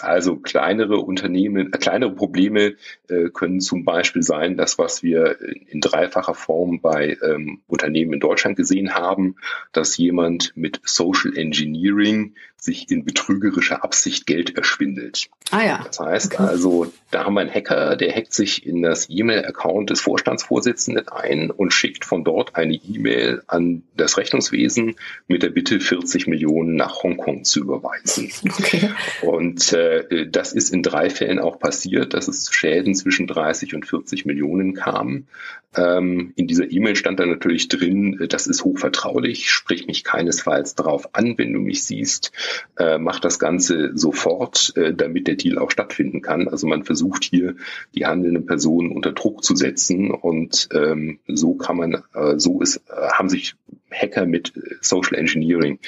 Also 0.03 0.37
kleinere 0.37 0.97
Unternehmen, 0.97 1.73
äh, 1.73 1.79
kleinere 1.79 2.13
Probleme 2.13 2.75
äh, 3.09 3.29
können 3.33 3.61
zum 3.61 3.85
Beispiel 3.85 4.23
sein, 4.23 4.57
das, 4.57 4.79
was 4.79 5.03
wir 5.03 5.39
in 5.41 5.81
dreifacher 5.81 6.35
Form 6.35 6.81
bei 6.81 7.17
ähm, 7.23 7.63
Unternehmen 7.69 8.15
in 8.15 8.21
Deutschland 8.21 8.57
gesehen 8.57 8.95
haben, 8.95 9.37
dass 9.73 9.97
jemand 9.97 10.57
mit 10.57 10.81
Social 10.85 11.37
Engineering 11.37 12.35
sich 12.63 12.91
in 12.93 13.05
betrügerischer 13.05 13.83
Absicht 13.83 14.25
Geld 14.25 14.57
erschwindelt. 14.57 15.29
Ah 15.51 15.65
ja. 15.65 15.83
Das 15.85 15.99
heißt 15.99 16.35
okay. 16.35 16.43
also, 16.45 16.93
da 17.11 17.25
haben 17.25 17.35
wir 17.35 17.41
einen 17.41 17.53
Hacker, 17.53 17.97
der 17.97 18.15
hackt 18.15 18.33
sich 18.33 18.65
in 18.65 18.83
das 18.83 19.11
E-Mail-Account 19.11 19.91
des 19.91 20.01
Vorstandsvorsitzenden 20.01 21.09
ein 21.09 21.51
und 21.51 21.75
schickt 21.75 22.05
von 22.05 22.23
dort 22.23 22.55
eine 22.55 22.75
E-Mail 22.75 23.43
an 23.49 23.83
das 23.97 24.17
Rechnungswesen 24.17 24.95
mit 25.27 25.43
der 25.43 25.51
Bitte, 25.51 25.81
40 25.81 26.29
Millionen 26.29 26.77
nach 26.77 27.03
Hongkong 27.03 27.43
zu 27.43 27.61
überweisen. 27.61 28.31
Okay. 28.49 28.91
Und 29.23 29.73
äh, 29.73 30.29
das 30.29 30.53
ist 30.53 30.73
in 30.73 30.83
drei 30.83 31.11
Fällen 31.11 31.41
auch 31.41 31.59
passiert, 31.59 32.15
dass 32.15 32.29
es 32.29 32.45
zu 32.45 32.53
Schäden 32.53 32.95
zwischen 32.95 33.27
30 33.27 33.75
und 33.75 33.87
40 33.87 34.25
Millionen 34.25 34.75
kam. 34.75 35.27
Ähm, 35.75 36.33
in 36.37 36.47
dieser 36.47 36.71
E-Mail 36.71 36.97
stand 36.97 37.19
dann 37.19 37.31
natürlich 37.31 37.69
drin, 37.69 38.21
äh, 38.21 38.29
das 38.29 38.47
ist 38.47 38.63
hochvertraulich, 38.65 39.51
sprich 39.51 39.87
mich 39.87 40.05
keinesfalls 40.05 40.75
darauf 40.75 41.15
an, 41.15 41.39
wenn 41.39 41.53
du 41.53 41.61
mich 41.61 41.85
siehst, 41.85 42.31
äh, 42.79 42.99
mach 42.99 43.21
das 43.21 43.39
Ganze 43.39 43.93
sofort, 43.95 44.73
äh, 44.77 44.95
damit 44.95 45.27
der 45.27 45.37
Deal 45.37 45.59
auch 45.59 45.71
stattfinden 45.71 46.23
kann. 46.23 46.49
Also 46.49 46.67
man 46.67 46.85
versucht 46.85 47.25
hier 47.25 47.57
die 47.95 48.07
handelnden 48.07 48.47
Personen 48.47 48.93
unter 48.93 49.13
Druck 49.13 49.45
zu 49.45 49.57
setzen 49.57 50.11
und 50.11 50.69
ähm, 50.73 51.19
so 51.27 51.55
kann 51.55 51.77
man, 51.77 52.03
äh, 52.15 52.39
so 52.39 52.61
ist, 52.61 52.77
äh, 52.89 53.11
haben 53.13 53.29
sich 53.29 53.55
Hacker 53.91 54.27
mit 54.27 54.53
Social 54.81 55.19
Engineering 55.19 55.79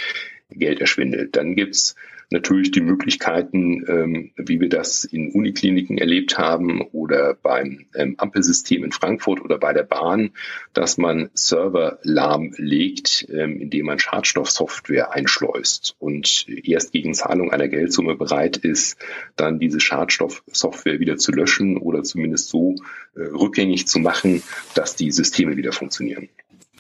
Geld 0.50 0.80
erschwindelt. 0.80 1.37
Dann 1.37 1.56
gibt's 1.56 1.97
natürlich 2.31 2.71
die 2.71 2.81
Möglichkeiten, 2.81 3.85
ähm, 3.88 4.31
wie 4.37 4.61
wir 4.61 4.69
das 4.69 5.04
in 5.04 5.31
Unikliniken 5.33 5.99
erlebt 5.99 6.38
haben 6.38 6.83
oder 6.93 7.35
beim 7.35 7.87
ähm, 7.95 8.14
Ampelsystem 8.19 8.85
in 8.85 8.93
Frankfurt 8.93 9.40
oder 9.40 9.59
bei 9.59 9.73
der 9.73 9.83
Bahn, 9.83 10.31
dass 10.73 10.99
man 10.99 11.31
Server 11.35 11.99
lahmlegt, 12.02 13.26
ähm, 13.30 13.60
indem 13.60 13.87
man 13.87 13.99
Schadstoffsoftware 13.99 15.13
einschleust 15.13 15.97
und 15.99 16.47
erst 16.49 16.93
gegen 16.93 17.15
Zahlung 17.15 17.52
einer 17.52 17.69
Geldsumme 17.69 18.17
bereit 18.17 18.56
ist, 18.56 18.99
dann 19.37 19.58
diese 19.58 19.80
Schadstoffsoftware 19.80 21.00
wieder 21.00 21.17
zu 21.17 21.32
löschen 21.32 21.76
oder 21.76 22.02
zumindest 22.02 22.49
so 22.49 22.76
äh, 23.17 23.21
rückgängig 23.21 23.87
zu 23.87 23.99
machen, 23.99 24.43
dass 24.75 24.97
die 24.97 25.10
Systeme 25.10 25.56
wieder 25.56 25.73
funktionieren. 25.73 26.28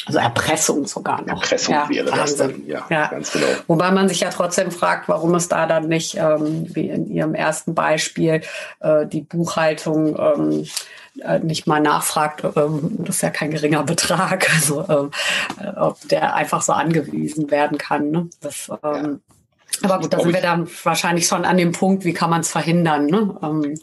Also 0.06 0.18
Erpressung 0.18 0.86
sogar 0.86 1.22
noch. 1.22 1.40
Erpressung 1.42 1.74
ja, 1.74 1.88
wäre 1.88 2.10
Wahnsinn. 2.10 2.18
das 2.18 2.36
dann, 2.36 2.66
ja, 2.66 2.86
ja, 2.90 3.06
ganz 3.06 3.32
genau. 3.32 3.46
Wobei 3.68 3.90
man 3.90 4.08
sich 4.08 4.20
ja 4.20 4.30
trotzdem 4.30 4.70
fragt, 4.70 5.08
warum 5.08 5.34
es 5.34 5.48
da 5.48 5.66
dann 5.66 5.88
nicht, 5.88 6.16
ähm, 6.16 6.66
wie 6.74 6.90
in 6.90 7.10
Ihrem 7.10 7.34
ersten 7.34 7.74
Beispiel, 7.74 8.42
äh, 8.80 9.06
die 9.06 9.22
Buchhaltung 9.22 10.18
ähm, 10.18 10.66
äh, 11.22 11.38
nicht 11.38 11.66
mal 11.66 11.80
nachfragt, 11.80 12.44
ähm, 12.56 12.96
das 12.98 13.16
ist 13.16 13.22
ja 13.22 13.30
kein 13.30 13.50
geringer 13.50 13.82
Betrag, 13.82 14.50
also 14.54 14.84
ähm, 14.88 15.10
äh, 15.58 15.68
ob 15.78 16.06
der 16.08 16.34
einfach 16.34 16.60
so 16.60 16.72
angewiesen 16.72 17.50
werden 17.50 17.78
kann. 17.78 18.10
Ne? 18.10 18.28
Das, 18.40 18.70
ähm, 18.82 19.22
ja. 19.82 19.90
Aber 19.90 20.00
gut, 20.00 20.12
da 20.12 20.20
sind 20.20 20.34
wir 20.34 20.40
dann 20.42 20.68
wahrscheinlich 20.84 21.26
schon 21.26 21.44
an 21.44 21.56
dem 21.56 21.72
Punkt, 21.72 22.04
wie 22.04 22.12
kann 22.12 22.30
man 22.30 22.42
es 22.42 22.50
verhindern, 22.50 23.06
ne? 23.06 23.36
ähm, 23.42 23.78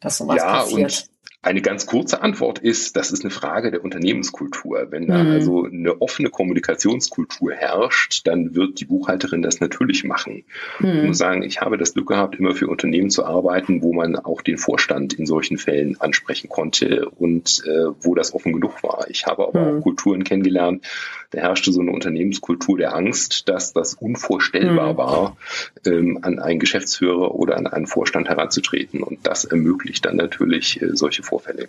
dass 0.00 0.18
sowas 0.18 0.38
ja, 0.38 0.58
passiert. 0.58 1.08
Eine 1.46 1.62
ganz 1.62 1.86
kurze 1.86 2.22
Antwort 2.22 2.58
ist, 2.58 2.96
das 2.96 3.12
ist 3.12 3.22
eine 3.22 3.30
Frage 3.30 3.70
der 3.70 3.84
Unternehmenskultur. 3.84 4.88
Wenn 4.90 5.06
da 5.06 5.22
mhm. 5.22 5.30
also 5.30 5.64
eine 5.64 6.02
offene 6.02 6.28
Kommunikationskultur 6.28 7.52
herrscht, 7.52 8.26
dann 8.26 8.56
wird 8.56 8.80
die 8.80 8.84
Buchhalterin 8.84 9.42
das 9.42 9.60
natürlich 9.60 10.02
machen. 10.02 10.42
Mhm. 10.80 10.88
Ich 10.88 11.02
muss 11.04 11.18
sagen, 11.18 11.44
ich 11.44 11.60
habe 11.60 11.78
das 11.78 11.94
Glück 11.94 12.08
gehabt, 12.08 12.34
immer 12.40 12.52
für 12.56 12.66
Unternehmen 12.66 13.10
zu 13.10 13.24
arbeiten, 13.24 13.80
wo 13.80 13.92
man 13.92 14.16
auch 14.16 14.42
den 14.42 14.58
Vorstand 14.58 15.12
in 15.12 15.24
solchen 15.24 15.56
Fällen 15.56 16.00
ansprechen 16.00 16.48
konnte 16.48 17.08
und 17.10 17.62
äh, 17.64 17.92
wo 18.00 18.16
das 18.16 18.34
offen 18.34 18.52
genug 18.52 18.82
war. 18.82 19.06
Ich 19.08 19.26
habe 19.26 19.46
aber 19.46 19.60
mhm. 19.60 19.78
auch 19.78 19.82
Kulturen 19.82 20.24
kennengelernt, 20.24 20.84
da 21.30 21.40
herrschte 21.40 21.72
so 21.72 21.80
eine 21.80 21.90
Unternehmenskultur 21.90 22.78
der 22.78 22.94
Angst, 22.94 23.48
dass 23.48 23.72
das 23.72 23.94
unvorstellbar 23.94 24.92
mhm. 24.92 24.96
war, 24.96 25.36
ähm, 25.84 26.18
an 26.22 26.38
einen 26.38 26.58
Geschäftsführer 26.58 27.34
oder 27.34 27.56
an 27.56 27.66
einen 27.66 27.86
Vorstand 27.86 28.28
heranzutreten. 28.28 29.02
Und 29.02 29.26
das 29.26 29.44
ermöglicht 29.44 30.04
dann 30.04 30.16
natürlich 30.16 30.80
äh, 30.80 30.96
solche 30.96 31.22
Vorfälle. 31.36 31.68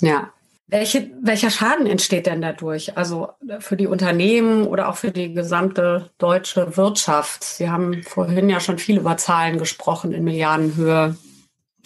Ja. 0.00 0.32
Welche, 0.68 1.10
welcher 1.20 1.50
Schaden 1.50 1.86
entsteht 1.86 2.26
denn 2.26 2.40
dadurch? 2.40 2.96
Also 2.96 3.30
für 3.58 3.76
die 3.76 3.88
Unternehmen 3.88 4.68
oder 4.68 4.88
auch 4.88 4.96
für 4.96 5.10
die 5.10 5.34
gesamte 5.34 6.10
deutsche 6.18 6.76
Wirtschaft? 6.76 7.42
Sie 7.42 7.68
haben 7.68 8.04
vorhin 8.04 8.48
ja 8.48 8.60
schon 8.60 8.78
viel 8.78 8.98
über 8.98 9.16
Zahlen 9.16 9.58
gesprochen 9.58 10.12
in 10.12 10.22
Milliardenhöhe. 10.22 11.16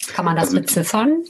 Kann 0.09 0.25
man 0.27 0.37
das 0.37 0.49
also, 0.49 0.61
beziffern? 0.61 1.25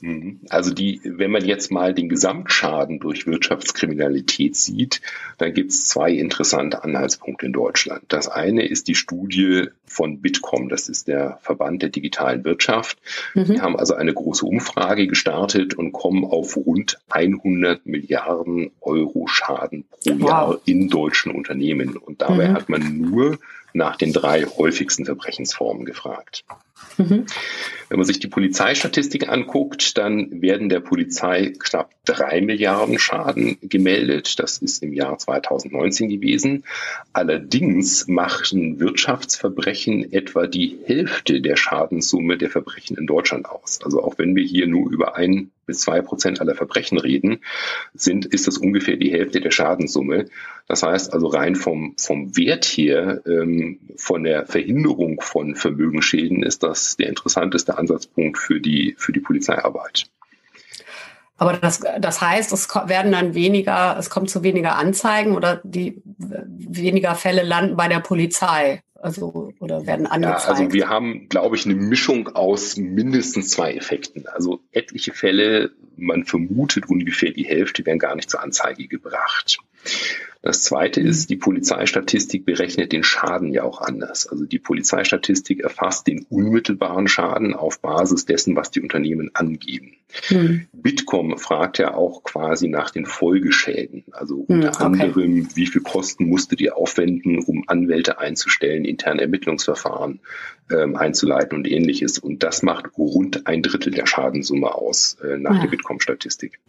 Mhm. 0.00 0.40
Also 0.48 0.72
die, 0.72 1.00
wenn 1.04 1.30
man 1.30 1.44
jetzt 1.44 1.70
mal 1.70 1.94
den 1.94 2.08
Gesamtschaden 2.08 3.00
durch 3.00 3.26
Wirtschaftskriminalität 3.26 4.56
sieht, 4.56 5.00
dann 5.38 5.54
gibt 5.54 5.70
es 5.70 5.88
zwei 5.88 6.12
interessante 6.12 6.84
Anhaltspunkte 6.84 7.46
in 7.46 7.52
Deutschland. 7.52 8.04
Das 8.08 8.28
eine 8.28 8.66
ist 8.66 8.88
die 8.88 8.94
Studie 8.94 9.68
von 9.86 10.20
Bitkom, 10.20 10.68
das 10.68 10.88
ist 10.88 11.08
der 11.08 11.38
Verband 11.42 11.82
der 11.82 11.88
digitalen 11.88 12.44
Wirtschaft. 12.44 12.98
Mhm. 13.34 13.44
Die 13.46 13.60
haben 13.60 13.76
also 13.76 13.94
eine 13.94 14.12
große 14.12 14.44
Umfrage 14.44 15.06
gestartet 15.06 15.74
und 15.74 15.92
kommen 15.92 16.24
auf 16.24 16.56
rund 16.56 16.98
100 17.10 17.86
Milliarden 17.86 18.72
Euro 18.80 19.26
Schaden 19.26 19.84
pro 19.90 20.10
wow. 20.18 20.28
Jahr 20.28 20.60
in 20.64 20.88
deutschen 20.88 21.32
Unternehmen. 21.32 21.96
Und 21.96 22.22
dabei 22.22 22.48
mhm. 22.48 22.52
hat 22.54 22.68
man 22.68 23.00
nur 23.00 23.38
nach 23.72 23.96
den 23.96 24.12
drei 24.12 24.44
häufigsten 24.44 25.04
Verbrechensformen 25.04 25.84
gefragt. 25.84 26.44
Mhm. 26.98 27.26
Wenn 27.88 27.98
man 27.98 28.06
sich 28.06 28.18
die 28.18 28.26
Polizeistatistiken 28.26 29.28
anguckt, 29.28 29.96
dann 29.96 30.42
werden 30.42 30.68
der 30.68 30.80
Polizei 30.80 31.52
knapp 31.58 31.92
drei 32.04 32.40
Milliarden 32.40 32.98
Schaden 32.98 33.58
gemeldet. 33.62 34.38
Das 34.40 34.58
ist 34.58 34.82
im 34.82 34.92
Jahr 34.92 35.18
2019 35.18 36.08
gewesen. 36.08 36.64
Allerdings 37.12 38.08
machten 38.08 38.80
Wirtschaftsverbrechen 38.80 40.12
etwa 40.12 40.46
die 40.46 40.78
Hälfte 40.84 41.40
der 41.40 41.56
Schadenssumme 41.56 42.38
der 42.38 42.50
Verbrechen 42.50 42.96
in 42.96 43.06
Deutschland 43.06 43.48
aus. 43.48 43.80
Also 43.84 44.02
auch 44.02 44.18
wenn 44.18 44.34
wir 44.34 44.44
hier 44.44 44.66
nur 44.66 44.90
über 44.90 45.16
ein 45.16 45.52
bis 45.66 45.80
zwei 45.80 46.00
Prozent 46.00 46.40
aller 46.40 46.54
Verbrechen 46.54 46.98
reden, 46.98 47.40
sind, 47.94 48.26
ist 48.26 48.46
das 48.46 48.58
ungefähr 48.58 48.96
die 48.96 49.12
Hälfte 49.12 49.40
der 49.40 49.50
Schadenssumme. 49.50 50.26
Das 50.68 50.82
heißt 50.82 51.12
also 51.12 51.26
rein 51.26 51.56
vom, 51.56 51.94
vom 51.98 52.36
Wert 52.36 52.64
her, 52.64 53.22
ähm, 53.26 53.80
von 53.96 54.24
der 54.24 54.46
Verhinderung 54.46 55.20
von 55.20 55.54
Vermögensschäden 55.54 56.42
ist 56.42 56.62
das 56.62 56.96
der 56.96 57.08
interessanteste 57.08 57.76
Ansatzpunkt 57.76 58.38
für 58.38 58.60
die, 58.60 58.94
für 58.98 59.12
die 59.12 59.20
Polizeiarbeit. 59.20 60.06
Aber 61.38 61.52
das, 61.52 61.80
das 62.00 62.20
heißt, 62.20 62.52
es 62.52 62.74
werden 62.86 63.12
dann 63.12 63.34
weniger, 63.34 63.96
es 63.98 64.08
kommt 64.08 64.30
zu 64.30 64.42
weniger 64.42 64.76
Anzeigen 64.76 65.36
oder 65.36 65.60
die 65.64 66.02
weniger 66.06 67.14
Fälle 67.14 67.42
landen 67.42 67.76
bei 67.76 67.88
der 67.88 68.00
Polizei. 68.00 68.80
Also 69.06 69.52
oder 69.60 69.86
werden 69.86 70.06
angezeigt. 70.06 70.42
Ja, 70.44 70.48
also 70.50 70.72
wir 70.72 70.88
haben, 70.88 71.28
glaube 71.28 71.56
ich, 71.56 71.64
eine 71.64 71.76
Mischung 71.76 72.28
aus 72.28 72.76
mindestens 72.76 73.50
zwei 73.50 73.72
Effekten. 73.74 74.26
Also 74.26 74.60
etliche 74.72 75.12
Fälle, 75.12 75.70
man 75.96 76.24
vermutet 76.24 76.88
ungefähr 76.88 77.30
die 77.30 77.44
Hälfte, 77.44 77.86
werden 77.86 77.98
gar 77.98 78.16
nicht 78.16 78.30
zur 78.30 78.42
Anzeige 78.42 78.88
gebracht. 78.88 79.58
Das 80.46 80.62
zweite 80.62 81.00
ist, 81.00 81.24
mhm. 81.24 81.34
die 81.34 81.36
Polizeistatistik 81.38 82.44
berechnet 82.46 82.92
den 82.92 83.02
Schaden 83.02 83.52
ja 83.52 83.64
auch 83.64 83.80
anders. 83.80 84.28
Also 84.28 84.44
die 84.44 84.60
Polizeistatistik 84.60 85.58
erfasst 85.58 86.06
den 86.06 86.24
unmittelbaren 86.28 87.08
Schaden 87.08 87.52
auf 87.52 87.80
Basis 87.80 88.26
dessen, 88.26 88.54
was 88.54 88.70
die 88.70 88.80
Unternehmen 88.80 89.32
angeben. 89.34 89.94
Mhm. 90.30 90.68
Bitkom 90.72 91.36
fragt 91.36 91.78
ja 91.78 91.94
auch 91.94 92.22
quasi 92.22 92.68
nach 92.68 92.90
den 92.90 93.06
Folgeschäden. 93.06 94.04
Also 94.12 94.44
mhm, 94.46 94.54
unter 94.54 94.68
okay. 94.68 94.84
anderem, 94.84 95.48
wie 95.56 95.66
viel 95.66 95.82
Kosten 95.82 96.28
musstet 96.28 96.60
ihr 96.60 96.76
aufwenden, 96.76 97.40
um 97.40 97.64
Anwälte 97.66 98.20
einzustellen, 98.20 98.84
interne 98.84 99.22
Ermittlungsverfahren 99.22 100.20
ähm, 100.70 100.94
einzuleiten 100.94 101.58
und 101.58 101.66
ähnliches. 101.66 102.20
Und 102.20 102.44
das 102.44 102.62
macht 102.62 102.96
rund 102.96 103.48
ein 103.48 103.62
Drittel 103.62 103.92
der 103.92 104.06
Schadensumme 104.06 104.72
aus 104.72 105.16
äh, 105.24 105.38
nach 105.38 105.56
ja. 105.56 105.62
der 105.62 105.70
Bitkom-Statistik. 105.70 106.60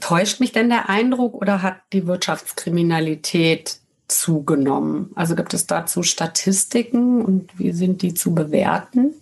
Täuscht 0.00 0.40
mich 0.40 0.52
denn 0.52 0.68
der 0.68 0.88
Eindruck 0.88 1.34
oder 1.34 1.62
hat 1.62 1.80
die 1.92 2.06
Wirtschaftskriminalität 2.06 3.78
zugenommen? 4.06 5.10
Also 5.14 5.34
gibt 5.34 5.54
es 5.54 5.66
dazu 5.66 6.02
Statistiken 6.02 7.22
und 7.22 7.58
wie 7.58 7.72
sind 7.72 8.02
die 8.02 8.14
zu 8.14 8.34
bewerten? 8.34 9.14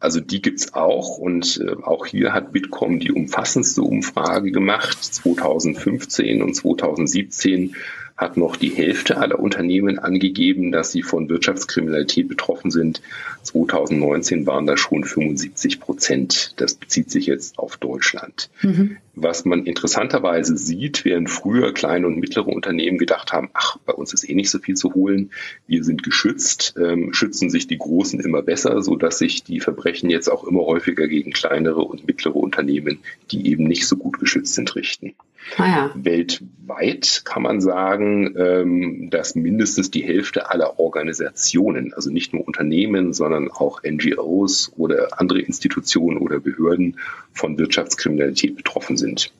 Also 0.00 0.20
die 0.20 0.40
gibt's 0.40 0.74
auch 0.74 1.18
und 1.18 1.60
äh, 1.60 1.74
auch 1.82 2.06
hier 2.06 2.32
hat 2.32 2.52
Bitkom 2.52 3.00
die 3.00 3.10
umfassendste 3.10 3.82
Umfrage 3.82 4.52
gemacht. 4.52 5.02
2015 5.02 6.40
und 6.40 6.54
2017 6.54 7.74
hat 8.18 8.36
noch 8.36 8.56
die 8.56 8.70
Hälfte 8.70 9.16
aller 9.18 9.38
Unternehmen 9.38 10.00
angegeben, 10.00 10.72
dass 10.72 10.90
sie 10.90 11.02
von 11.04 11.28
Wirtschaftskriminalität 11.28 12.28
betroffen 12.28 12.72
sind. 12.72 13.00
2019 13.44 14.44
waren 14.44 14.66
das 14.66 14.80
schon 14.80 15.04
75 15.04 15.78
Prozent. 15.78 16.52
Das 16.56 16.74
bezieht 16.74 17.12
sich 17.12 17.26
jetzt 17.26 17.60
auf 17.60 17.76
Deutschland. 17.76 18.50
Mhm. 18.60 18.96
Was 19.14 19.44
man 19.44 19.64
interessanterweise 19.64 20.56
sieht, 20.56 21.04
während 21.04 21.30
früher 21.30 21.72
kleine 21.72 22.08
und 22.08 22.18
mittlere 22.18 22.48
Unternehmen 22.48 22.98
gedacht 22.98 23.32
haben, 23.32 23.50
ach, 23.54 23.78
bei 23.86 23.92
uns 23.92 24.12
ist 24.12 24.28
eh 24.28 24.34
nicht 24.34 24.50
so 24.50 24.58
viel 24.58 24.74
zu 24.74 24.94
holen, 24.94 25.30
wir 25.68 25.84
sind 25.84 26.02
geschützt, 26.02 26.74
ähm, 26.76 27.12
schützen 27.14 27.50
sich 27.50 27.68
die 27.68 27.78
Großen 27.78 28.18
immer 28.18 28.42
besser, 28.42 28.82
so 28.82 28.96
dass 28.96 29.18
sich 29.18 29.44
die 29.44 29.60
Verbrechen 29.60 30.10
jetzt 30.10 30.28
auch 30.28 30.42
immer 30.42 30.62
häufiger 30.66 31.06
gegen 31.06 31.30
kleinere 31.30 31.82
und 31.82 32.06
mittlere 32.06 32.36
Unternehmen, 32.36 32.98
die 33.30 33.48
eben 33.48 33.64
nicht 33.64 33.86
so 33.86 33.96
gut 33.96 34.18
geschützt 34.18 34.54
sind, 34.54 34.74
richten. 34.74 35.14
Ah 35.56 35.66
ja. 35.66 35.90
Weltweit 35.94 37.22
kann 37.24 37.42
man 37.42 37.60
sagen, 37.60 38.34
ähm, 38.36 39.10
dass 39.10 39.34
mindestens 39.34 39.90
die 39.90 40.02
Hälfte 40.02 40.50
aller 40.50 40.78
Organisationen, 40.78 41.94
also 41.94 42.10
nicht 42.10 42.32
nur 42.32 42.46
Unternehmen, 42.46 43.12
sondern 43.12 43.50
auch 43.50 43.82
NGOs 43.82 44.72
oder 44.76 45.18
andere 45.18 45.40
Institutionen 45.40 46.18
oder 46.18 46.40
Behörden 46.40 46.98
von 47.32 47.58
Wirtschaftskriminalität 47.58 48.56
betroffen 48.56 48.96
sind. 48.96 49.32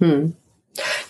Hm. 0.00 0.34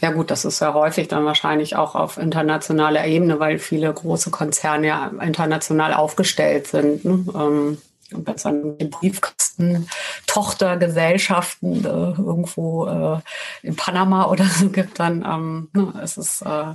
Ja 0.00 0.12
gut, 0.12 0.30
das 0.30 0.44
ist 0.44 0.60
ja 0.60 0.72
häufig 0.72 1.08
dann 1.08 1.24
wahrscheinlich 1.24 1.76
auch 1.76 1.94
auf 1.94 2.16
internationaler 2.16 3.06
Ebene, 3.06 3.38
weil 3.38 3.58
viele 3.58 3.92
große 3.92 4.30
Konzerne 4.30 4.86
ja 4.86 5.12
international 5.20 5.92
aufgestellt 5.92 6.68
sind. 6.68 7.04
Ne? 7.04 7.24
Ähm, 7.34 7.78
und 8.12 8.26
wenn 8.26 8.34
es 8.34 8.42
dann 8.42 8.78
den 8.78 8.90
Briefkasten 8.90 9.88
Tochtergesellschaften 10.26 11.84
äh, 11.84 11.88
irgendwo 11.88 12.86
äh, 12.86 13.18
in 13.66 13.76
Panama 13.76 14.26
oder 14.26 14.44
so 14.44 14.70
gibt, 14.70 14.98
dann 14.98 15.24
ähm, 15.24 15.68
ne, 15.72 16.00
ist 16.02 16.16
es 16.16 16.42
äh, 16.42 16.74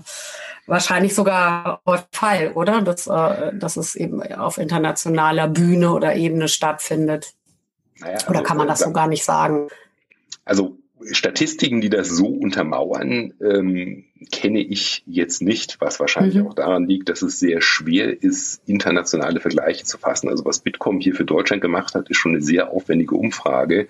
wahrscheinlich 0.68 1.16
sogar 1.16 1.82
Fall, 2.12 2.52
oder? 2.54 2.82
Dass, 2.82 3.08
äh, 3.08 3.52
dass 3.56 3.78
es 3.78 3.96
eben 3.96 4.22
auf 4.34 4.58
internationaler 4.58 5.48
Bühne 5.48 5.92
oder 5.92 6.16
Ebene 6.16 6.48
stattfindet. 6.48 7.34
Naja, 8.00 8.16
also, 8.16 8.28
oder 8.28 8.44
kann 8.44 8.58
man 8.58 8.68
das 8.68 8.80
so 8.80 8.92
gar 8.92 9.08
nicht 9.08 9.24
sagen? 9.24 9.70
Also 10.46 10.78
Statistiken, 11.12 11.82
die 11.82 11.90
das 11.90 12.10
so 12.10 12.28
untermauern, 12.28 13.34
ähm, 13.42 14.06
kenne 14.32 14.60
ich 14.60 15.04
jetzt 15.06 15.42
nicht, 15.42 15.82
was 15.82 16.00
wahrscheinlich 16.00 16.36
mhm. 16.36 16.48
auch 16.48 16.54
daran 16.54 16.88
liegt, 16.88 17.10
dass 17.10 17.22
es 17.22 17.40
sehr 17.40 17.62
schwer 17.62 18.22
ist, 18.22 18.62
internationale 18.66 19.40
Vergleiche 19.40 19.84
zu 19.84 19.98
fassen. 19.98 20.30
Also 20.30 20.46
was 20.46 20.60
Bitkom 20.60 21.00
hier 21.00 21.16
für 21.16 21.26
Deutschland 21.26 21.62
gemacht 21.62 21.96
hat, 21.96 22.10
ist 22.10 22.18
schon 22.18 22.34
eine 22.34 22.42
sehr 22.42 22.72
aufwendige 22.72 23.16
Umfrage 23.16 23.88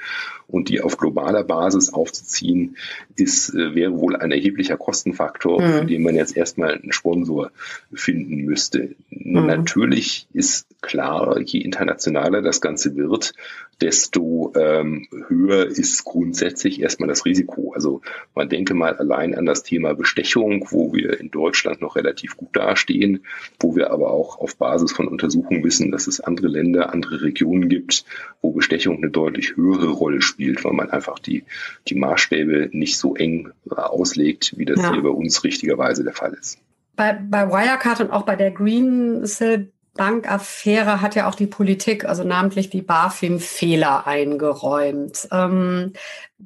und 0.48 0.70
die 0.70 0.82
auf 0.82 0.98
globaler 0.98 1.44
Basis 1.44 1.94
aufzuziehen, 1.94 2.78
ist, 3.16 3.54
äh, 3.54 3.76
wäre 3.76 3.98
wohl 4.00 4.16
ein 4.16 4.32
erheblicher 4.32 4.78
Kostenfaktor, 4.78 5.62
mhm. 5.62 5.74
für 5.74 5.86
den 5.86 6.04
man 6.04 6.16
jetzt 6.16 6.36
erstmal 6.36 6.74
einen 6.74 6.94
Sponsor 6.94 7.52
finden 7.94 8.38
müsste. 8.38 8.96
Mhm. 9.10 9.46
Natürlich 9.46 10.28
ist 10.34 10.68
klar, 10.82 11.40
je 11.40 11.60
internationaler 11.60 12.42
das 12.42 12.62
Ganze 12.62 12.96
wird, 12.96 13.34
desto 13.82 14.54
ähm, 14.56 15.08
höher 15.28 15.66
ist 15.66 16.04
grundsätzlich 16.04 16.82
erstmal 16.82 17.10
das 17.10 17.26
Risiko. 17.26 17.74
Also 17.74 18.02
man 18.36 18.50
denke 18.50 18.74
mal 18.74 18.96
allein 18.96 19.36
an 19.36 19.46
das 19.46 19.64
Thema 19.64 19.94
Bestechung, 19.94 20.68
wo 20.70 20.94
wir 20.94 21.20
in 21.20 21.32
Deutschland 21.32 21.82
noch 21.82 21.96
relativ 21.96 22.38
gut 22.38 22.56
dastehen, 22.56 23.26
wo 23.60 23.76
wir 23.76 23.92
aber 23.92 24.12
auch 24.12 24.40
auf 24.40 24.56
Basis 24.56 24.92
von 24.92 25.08
Untersuchungen 25.08 25.64
wissen, 25.64 25.92
dass 25.92 26.08
es 26.08 26.20
andere 26.20 26.48
Länder, 26.48 26.94
andere 26.94 27.22
Regionen 27.24 27.70
gibt, 27.70 28.06
wo 28.42 28.52
Bestechung 28.52 28.98
eine 28.98 29.10
deutlich 29.10 29.56
höhere 29.56 29.90
Rolle 29.90 30.22
spielt, 30.22 30.64
weil 30.64 30.74
man 30.74 30.90
einfach 30.90 31.20
die, 31.20 31.44
die 31.88 31.96
Maßstäbe 31.96 32.70
nicht 32.72 32.98
so 32.98 33.16
eng 33.16 33.52
auslegt, 33.70 34.54
wie 34.58 34.66
das 34.66 34.82
ja. 34.82 34.94
hier 34.94 35.04
bei 35.04 35.10
uns 35.10 35.44
richtigerweise 35.44 36.04
der 36.04 36.14
Fall 36.14 36.34
ist. 36.34 36.60
Bei, 36.96 37.14
bei 37.14 37.50
Wirecard 37.50 38.02
und 38.02 38.12
auch 38.12 38.22
bei 38.22 38.36
der 38.36 38.52
Green 38.52 39.26
Sill 39.26 39.73
Bankaffäre 39.96 41.02
hat 41.02 41.16
ja 41.16 41.30
auch 41.30 41.36
die 41.36 41.48
Politik, 41.48 42.06
also 42.06 42.24
namentlich 42.24 42.70
die 42.70 42.82
BaFin, 42.82 43.40
Fehler 43.40 44.08
eingeräumt. 44.08 45.28
Ähm, 45.32 45.94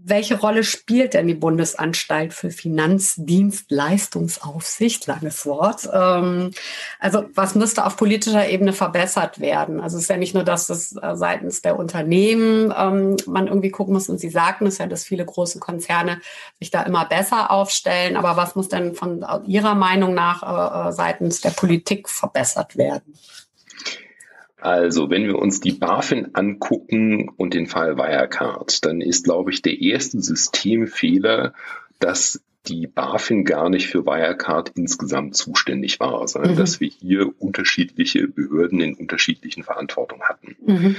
welche 0.04 0.40
Rolle 0.40 0.64
spielt 0.64 1.14
denn 1.14 1.28
die 1.28 1.34
Bundesanstalt 1.34 2.34
für 2.34 2.52
Finanzdienstleistungsaufsicht? 2.52 5.08
Langes 5.08 5.46
Wort. 5.46 5.90
Ähm, 5.92 6.52
also 7.00 7.26
was 7.34 7.56
müsste 7.56 7.86
auf 7.86 7.98
politischer 7.98 8.48
Ebene 8.50 8.74
verbessert 8.74 9.40
werden? 9.40 9.80
Also 9.80 9.98
es 9.98 10.04
ist 10.04 10.10
ja 10.10 10.18
nicht 10.18 10.34
nur, 10.34 10.44
dass 10.44 10.68
das 10.68 10.96
äh, 11.02 11.16
seitens 11.16 11.62
der 11.62 11.80
Unternehmen 11.80 12.74
ähm, 12.78 13.16
man 13.26 13.48
irgendwie 13.48 13.72
gucken 13.72 13.94
muss. 13.94 14.10
Und 14.10 14.20
Sie 14.20 14.30
sagten 14.30 14.68
es 14.68 14.78
ja, 14.78 14.88
dass 14.88 15.04
viele 15.04 15.26
große 15.26 15.60
Konzerne 15.60 16.22
sich 16.60 16.72
da 16.72 16.84
immer 16.84 17.06
besser 17.06 17.52
aufstellen. 17.52 18.18
Aber 18.18 18.38
was 18.38 18.56
muss 18.56 18.70
denn 18.70 18.96
von 18.96 19.26
Ihrer 19.46 19.76
Meinung 19.76 20.14
nach 20.14 20.44
äh, 20.44 20.90
äh 20.90 20.92
seitens 20.92 21.42
der 21.42 21.52
Politik 21.52 22.10
verbessert 22.10 22.78
werden? 22.78 23.14
Also, 24.60 25.10
wenn 25.10 25.26
wir 25.26 25.38
uns 25.38 25.60
die 25.60 25.74
BaFin 25.74 26.30
angucken 26.34 27.30
und 27.38 27.54
den 27.54 27.68
Fall 27.68 27.98
Wirecard, 27.98 28.84
dann 28.86 29.02
ist, 29.02 29.26
glaube 29.26 29.52
ich, 29.52 29.62
der 29.62 29.80
erste 29.80 30.20
Systemfehler, 30.20 31.54
dass 32.00 32.42
die 32.68 32.88
BaFin 32.88 33.46
gar 33.46 33.70
nicht 33.70 33.88
für 33.88 34.06
Wirecard 34.06 34.72
insgesamt 34.76 35.36
zuständig 35.36 36.00
war, 36.00 36.28
sondern 36.28 36.54
mhm. 36.54 36.58
dass 36.58 36.80
wir 36.80 36.90
hier 36.90 37.32
unterschiedliche 37.40 38.28
Behörden 38.28 38.82
in 38.82 38.94
unterschiedlichen 38.96 39.64
Verantwortung 39.64 40.24
hatten. 40.24 40.56
Mhm. 40.66 40.96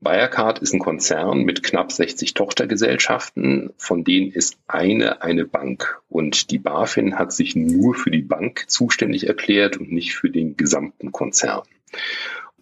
Wirecard 0.00 0.60
ist 0.60 0.74
ein 0.74 0.78
Konzern 0.78 1.42
mit 1.42 1.64
knapp 1.64 1.90
60 1.90 2.34
Tochtergesellschaften, 2.34 3.70
von 3.78 4.04
denen 4.04 4.30
ist 4.30 4.56
eine 4.68 5.22
eine 5.22 5.44
Bank. 5.44 6.00
Und 6.08 6.52
die 6.52 6.58
BaFin 6.58 7.18
hat 7.18 7.32
sich 7.32 7.56
nur 7.56 7.94
für 7.94 8.10
die 8.10 8.22
Bank 8.22 8.64
zuständig 8.68 9.26
erklärt 9.26 9.76
und 9.76 9.90
nicht 9.90 10.14
für 10.14 10.30
den 10.30 10.56
gesamten 10.56 11.10
Konzern. 11.10 11.62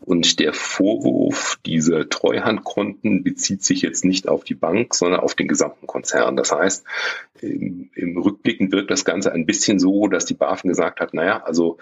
Und 0.00 0.38
der 0.40 0.52
Vorwurf 0.52 1.58
dieser 1.64 2.08
Treuhandkonten 2.08 3.24
bezieht 3.24 3.64
sich 3.64 3.82
jetzt 3.82 4.04
nicht 4.04 4.28
auf 4.28 4.44
die 4.44 4.54
Bank, 4.54 4.94
sondern 4.94 5.20
auf 5.20 5.34
den 5.34 5.48
gesamten 5.48 5.86
Konzern. 5.86 6.36
Das 6.36 6.52
heißt, 6.52 6.84
im, 7.40 7.90
im 7.94 8.18
Rückblicken 8.18 8.70
wirkt 8.72 8.90
das 8.90 9.04
Ganze 9.04 9.32
ein 9.32 9.46
bisschen 9.46 9.78
so, 9.78 10.06
dass 10.06 10.26
die 10.26 10.34
BaFin 10.34 10.68
gesagt 10.68 11.00
hat, 11.00 11.14
naja, 11.14 11.42
also 11.44 11.78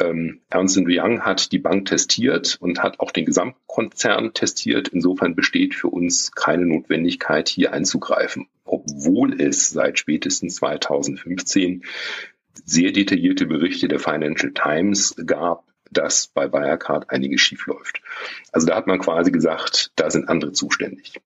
ähm, 0.00 0.40
Ernst 0.50 0.78
Young 0.78 1.20
hat 1.20 1.52
die 1.52 1.58
Bank 1.58 1.86
testiert 1.86 2.56
und 2.60 2.82
hat 2.82 3.00
auch 3.00 3.10
den 3.10 3.26
Gesamtkonzern 3.26 4.32
testiert. 4.32 4.88
Insofern 4.88 5.34
besteht 5.34 5.74
für 5.74 5.88
uns 5.88 6.32
keine 6.32 6.66
Notwendigkeit, 6.66 7.48
hier 7.48 7.72
einzugreifen, 7.72 8.48
obwohl 8.64 9.40
es 9.40 9.68
seit 9.70 9.98
spätestens 9.98 10.56
2015 10.56 11.84
sehr 12.64 12.92
detaillierte 12.92 13.46
Berichte 13.46 13.88
der 13.88 13.98
Financial 13.98 14.52
Times 14.52 15.14
gab, 15.26 15.64
dass 15.90 16.28
bei 16.28 16.52
Wirecard 16.52 17.10
einiges 17.10 17.40
schief 17.40 17.66
läuft. 17.66 18.02
Also 18.52 18.66
da 18.66 18.76
hat 18.76 18.86
man 18.86 18.98
quasi 18.98 19.30
gesagt, 19.30 19.92
da 19.96 20.10
sind 20.10 20.28
andere 20.28 20.52
zuständig. 20.52 21.20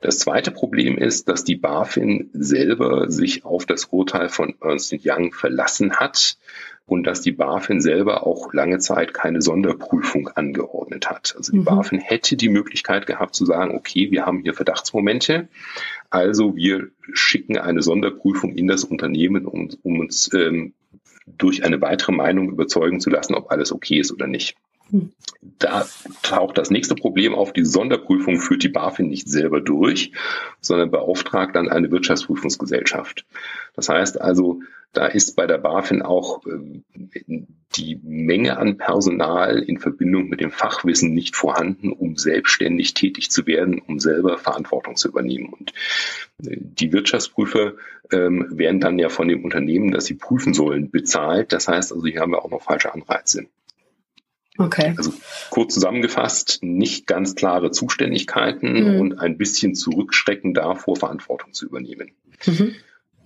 Das 0.00 0.18
zweite 0.18 0.50
Problem 0.50 0.98
ist, 0.98 1.28
dass 1.28 1.44
die 1.44 1.56
BaFin 1.56 2.28
selber 2.34 3.10
sich 3.10 3.44
auf 3.44 3.64
das 3.64 3.86
Urteil 3.86 4.28
von 4.28 4.54
Ernst 4.60 4.94
Young 5.02 5.32
verlassen 5.32 5.96
hat, 5.96 6.36
und 6.86 7.04
dass 7.06 7.22
die 7.22 7.32
BaFin 7.32 7.80
selber 7.80 8.26
auch 8.26 8.52
lange 8.52 8.78
Zeit 8.78 9.14
keine 9.14 9.40
Sonderprüfung 9.40 10.28
angeordnet 10.28 11.08
hat. 11.08 11.34
Also 11.36 11.52
die 11.52 11.58
mhm. 11.58 11.64
BaFin 11.64 11.98
hätte 11.98 12.36
die 12.36 12.50
Möglichkeit 12.50 13.06
gehabt 13.06 13.34
zu 13.34 13.46
sagen, 13.46 13.74
okay, 13.74 14.10
wir 14.10 14.26
haben 14.26 14.40
hier 14.40 14.54
Verdachtsmomente, 14.54 15.48
also 16.10 16.56
wir 16.56 16.88
schicken 17.12 17.58
eine 17.58 17.82
Sonderprüfung 17.82 18.54
in 18.54 18.66
das 18.66 18.84
Unternehmen, 18.84 19.46
um, 19.46 19.70
um 19.82 20.00
uns 20.00 20.30
ähm, 20.34 20.74
durch 21.26 21.64
eine 21.64 21.80
weitere 21.80 22.12
Meinung 22.12 22.50
überzeugen 22.50 23.00
zu 23.00 23.10
lassen, 23.10 23.34
ob 23.34 23.50
alles 23.50 23.72
okay 23.72 23.98
ist 23.98 24.12
oder 24.12 24.26
nicht. 24.26 24.56
Da 25.58 25.86
taucht 26.22 26.58
das 26.58 26.70
nächste 26.70 26.94
Problem 26.94 27.34
auf. 27.34 27.52
Die 27.52 27.64
Sonderprüfung 27.64 28.38
führt 28.38 28.62
die 28.62 28.68
BaFin 28.68 29.08
nicht 29.08 29.28
selber 29.28 29.60
durch, 29.60 30.12
sondern 30.60 30.90
beauftragt 30.90 31.56
dann 31.56 31.68
eine 31.68 31.90
Wirtschaftsprüfungsgesellschaft. 31.90 33.26
Das 33.74 33.88
heißt 33.88 34.20
also, 34.20 34.60
da 34.92 35.06
ist 35.06 35.34
bei 35.34 35.46
der 35.46 35.58
BaFin 35.58 36.02
auch 36.02 36.46
äh, 36.46 37.42
die 37.76 38.00
Menge 38.02 38.56
an 38.58 38.78
Personal 38.78 39.58
in 39.58 39.78
Verbindung 39.78 40.28
mit 40.28 40.40
dem 40.40 40.52
Fachwissen 40.52 41.12
nicht 41.12 41.34
vorhanden, 41.34 41.90
um 41.90 42.16
selbstständig 42.16 42.94
tätig 42.94 43.30
zu 43.30 43.46
werden, 43.46 43.80
um 43.80 43.98
selber 43.98 44.38
Verantwortung 44.38 44.96
zu 44.96 45.08
übernehmen. 45.08 45.52
Und 45.52 45.72
äh, 46.46 46.56
die 46.60 46.92
Wirtschaftsprüfer 46.92 47.74
ähm, 48.12 48.46
werden 48.50 48.80
dann 48.80 48.98
ja 48.98 49.08
von 49.08 49.28
dem 49.28 49.44
Unternehmen, 49.44 49.90
das 49.90 50.04
sie 50.04 50.14
prüfen 50.14 50.54
sollen, 50.54 50.90
bezahlt. 50.90 51.52
Das 51.52 51.66
heißt 51.68 51.92
also, 51.92 52.06
hier 52.06 52.20
haben 52.20 52.32
wir 52.32 52.44
auch 52.44 52.50
noch 52.50 52.62
falsche 52.62 52.94
Anreize. 52.94 53.46
Okay. 54.56 54.94
Also 54.96 55.12
kurz 55.50 55.74
zusammengefasst, 55.74 56.60
nicht 56.62 57.06
ganz 57.06 57.34
klare 57.34 57.70
Zuständigkeiten 57.70 58.94
mhm. 58.94 59.00
und 59.00 59.18
ein 59.18 59.36
bisschen 59.36 59.74
zurückschrecken 59.74 60.54
davor, 60.54 60.96
Verantwortung 60.96 61.52
zu 61.52 61.66
übernehmen. 61.66 62.12
Mhm. 62.46 62.74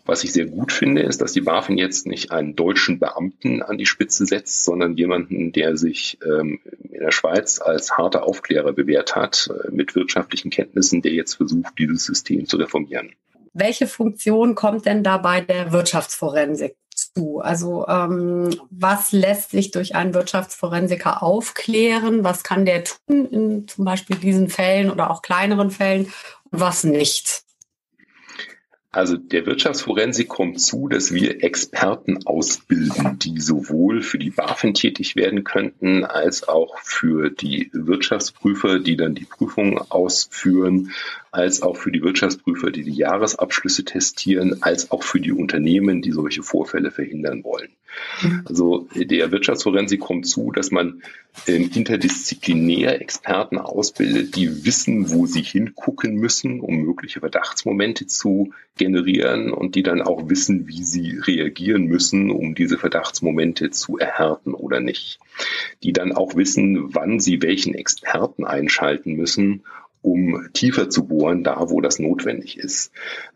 Was 0.09 0.25
ich 0.25 0.33
sehr 0.33 0.47
gut 0.47 0.73
finde, 0.73 1.03
ist, 1.03 1.21
dass 1.21 1.35
die 1.35 1.43
BaFin 1.43 1.77
jetzt 1.77 2.07
nicht 2.07 2.33
einen 2.33 2.57
deutschen 2.57 2.99
Beamten 2.99 3.61
an 3.63 3.77
die 3.77 3.85
Spitze 3.85 4.25
setzt, 4.25 4.65
sondern 4.65 4.97
jemanden, 4.97 5.53
der 5.53 5.77
sich 5.77 6.17
ähm, 6.25 6.61
in 6.91 7.01
der 7.01 7.11
Schweiz 7.11 7.61
als 7.61 7.93
harter 7.99 8.23
Aufklärer 8.23 8.73
bewährt 8.73 9.17
hat, 9.17 9.51
äh, 9.53 9.71
mit 9.71 9.95
wirtschaftlichen 9.95 10.51
Kenntnissen, 10.51 11.03
der 11.03 11.13
jetzt 11.13 11.35
versucht, 11.35 11.79
dieses 11.79 12.05
System 12.05 12.47
zu 12.47 12.57
reformieren. 12.57 13.13
Welche 13.53 13.87
Funktion 13.87 14.55
kommt 14.55 14.87
denn 14.87 15.03
da 15.03 15.19
bei 15.19 15.43
der 15.43 15.73
Wirtschaftsforensik 15.73 16.75
zu? 16.99 17.41
Also 17.41 17.87
ähm, 17.89 18.51
was 18.71 19.13
lässt 19.13 19.51
sich 19.51 19.71
durch 19.71 19.95
einen 19.95 20.15
Wirtschaftsforensiker 20.15 21.23
aufklären? 21.23 22.25
Was 22.25 22.43
kann 22.45 22.65
der 22.65 22.85
tun 22.85 23.27
in 23.27 23.69
zum 23.69 23.85
Beispiel 23.85 24.17
diesen 24.17 24.49
Fällen 24.49 24.91
oder 24.91 25.11
auch 25.11 25.23
kleineren 25.23 25.71
Fällen 25.71 26.13
und 26.51 26.61
was 26.61 26.85
nicht? 26.85 27.48
Also 28.91 29.19
der 29.19 29.45
Wirtschaftsforensik 29.45 30.29
kommt 30.29 30.63
zu, 30.63 30.89
dass 30.89 31.13
wir 31.13 31.45
Experten 31.45 32.27
ausbilden, 32.27 33.19
die 33.19 33.39
sowohl 33.39 34.01
für 34.01 34.19
die 34.19 34.31
BaFin 34.31 34.73
tätig 34.73 35.15
werden 35.15 35.45
könnten, 35.45 36.05
als 36.05 36.49
auch 36.49 36.79
für 36.79 37.29
die 37.29 37.71
Wirtschaftsprüfer, 37.75 38.79
die 38.79 38.97
dann 38.97 39.15
die 39.15 39.27
Prüfung 39.27 39.79
ausführen, 39.91 40.93
als 41.31 41.61
auch 41.61 41.77
für 41.77 41.93
die 41.93 42.03
Wirtschaftsprüfer, 42.03 42.71
die 42.71 42.83
die 42.83 42.95
Jahresabschlüsse 42.95 43.85
testieren, 43.85 44.63
als 44.63 44.91
auch 44.91 45.03
für 45.03 45.21
die 45.21 45.33
Unternehmen, 45.33 46.01
die 46.01 46.13
solche 46.13 46.43
Vorfälle 46.43 46.91
verhindern 46.91 47.45
wollen. 47.45 47.69
Also 48.45 48.89
der 48.95 49.31
Wirtschaftsforensik 49.33 50.01
kommt 50.01 50.27
zu, 50.27 50.53
dass 50.53 50.71
man 50.71 51.03
ähm, 51.47 51.71
interdisziplinär 51.75 53.01
Experten 53.01 53.59
ausbildet, 53.59 54.37
die 54.37 54.65
wissen, 54.65 55.11
wo 55.11 55.27
sie 55.27 55.43
hingucken 55.43 56.15
müssen, 56.15 56.61
um 56.61 56.77
mögliche 56.77 57.21
Verdachtsmomente 57.21 58.07
zu 58.07 58.53
generieren 58.79 59.53
und 59.53 59.75
die 59.75 59.83
dann 59.83 60.01
auch 60.01 60.29
wissen, 60.29 60.69
wie 60.69 60.83
sie 60.83 61.19
reagieren 61.19 61.85
müssen, 61.85 62.31
um 62.31 62.55
diese 62.55 62.79
Verdachtsmomente 62.79 63.71
zu 63.71 63.99
erhärten 63.99 64.55
oder 64.55 64.81
nicht. 64.81 65.19
Die 65.83 65.93
dann 65.93 66.13
auch 66.13 66.35
wissen, 66.37 66.95
wann 66.95 67.21
sie 67.21 67.43
welchen 67.43 67.75
Experten 67.75 68.45
einschalten 68.45 69.15
müssen, 69.15 69.65
um 70.01 70.49
tiefer 70.53 70.89
zu 70.91 71.07
bohren, 71.07 71.45
da 71.45 71.71
wo 71.71 71.81
das 71.81 71.99
notwendig 71.99 72.59
ist. 72.59 72.93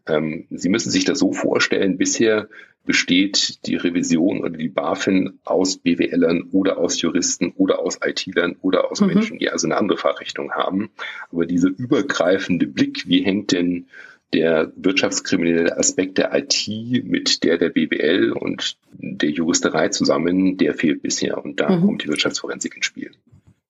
Ähm, 0.06 0.46
Sie 0.50 0.68
müssen 0.68 0.90
sich 0.90 1.04
das 1.04 1.18
so 1.18 1.32
vorstellen, 1.32 1.98
bisher 1.98 2.48
besteht 2.84 3.64
die 3.66 3.76
Revision 3.76 4.40
oder 4.40 4.50
die 4.50 4.68
BaFin 4.68 5.38
aus 5.44 5.76
BWLern 5.76 6.48
oder 6.50 6.78
aus 6.78 7.00
Juristen 7.00 7.52
oder 7.56 7.78
aus 7.78 7.98
IT-Lern 8.04 8.56
oder 8.60 8.90
aus 8.90 9.00
mhm. 9.00 9.08
Menschen, 9.08 9.38
die 9.38 9.50
also 9.50 9.66
eine 9.66 9.76
andere 9.76 9.98
Fachrichtung 9.98 10.52
haben. 10.52 10.90
Aber 11.30 11.46
dieser 11.46 11.68
übergreifende 11.68 12.66
Blick, 12.66 13.04
wie 13.06 13.24
hängt 13.24 13.52
denn 13.52 13.86
der 14.34 14.72
wirtschaftskriminelle 14.76 15.76
Aspekt 15.76 16.18
der 16.18 16.34
IT 16.34 16.68
mit 17.04 17.42
der 17.44 17.58
der 17.58 17.68
BWL 17.68 18.32
und 18.32 18.76
der 18.92 19.30
Juristerei 19.30 19.88
zusammen, 19.88 20.56
der 20.56 20.74
fehlt 20.74 21.02
bisher. 21.02 21.44
Und 21.44 21.60
da 21.60 21.70
mhm. 21.70 21.86
kommt 21.86 22.04
die 22.04 22.08
Wirtschaftsforensik 22.08 22.76
ins 22.76 22.86
Spiel. 22.86 23.12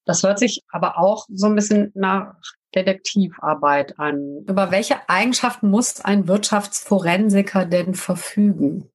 Das 0.04 0.22
hört 0.22 0.38
sich 0.38 0.62
aber 0.70 0.98
auch 0.98 1.26
so 1.32 1.46
ein 1.46 1.54
bisschen 1.54 1.92
nach 1.94 2.34
Detektivarbeit 2.74 3.98
an. 3.98 4.44
Über 4.48 4.70
welche 4.70 5.08
Eigenschaften 5.08 5.68
muss 5.68 6.00
ein 6.00 6.26
Wirtschaftsforensiker 6.26 7.66
denn 7.66 7.94
verfügen? 7.94 8.88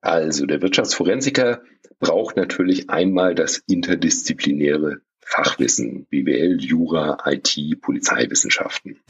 Also 0.00 0.46
der 0.46 0.62
Wirtschaftsforensiker 0.62 1.62
braucht 1.98 2.36
natürlich 2.36 2.90
einmal 2.90 3.34
das 3.34 3.62
interdisziplinäre 3.66 5.00
Fachwissen, 5.20 6.06
BWL, 6.06 6.60
Jura, 6.60 7.18
IT, 7.26 7.58
Polizeiwissenschaften. 7.80 9.00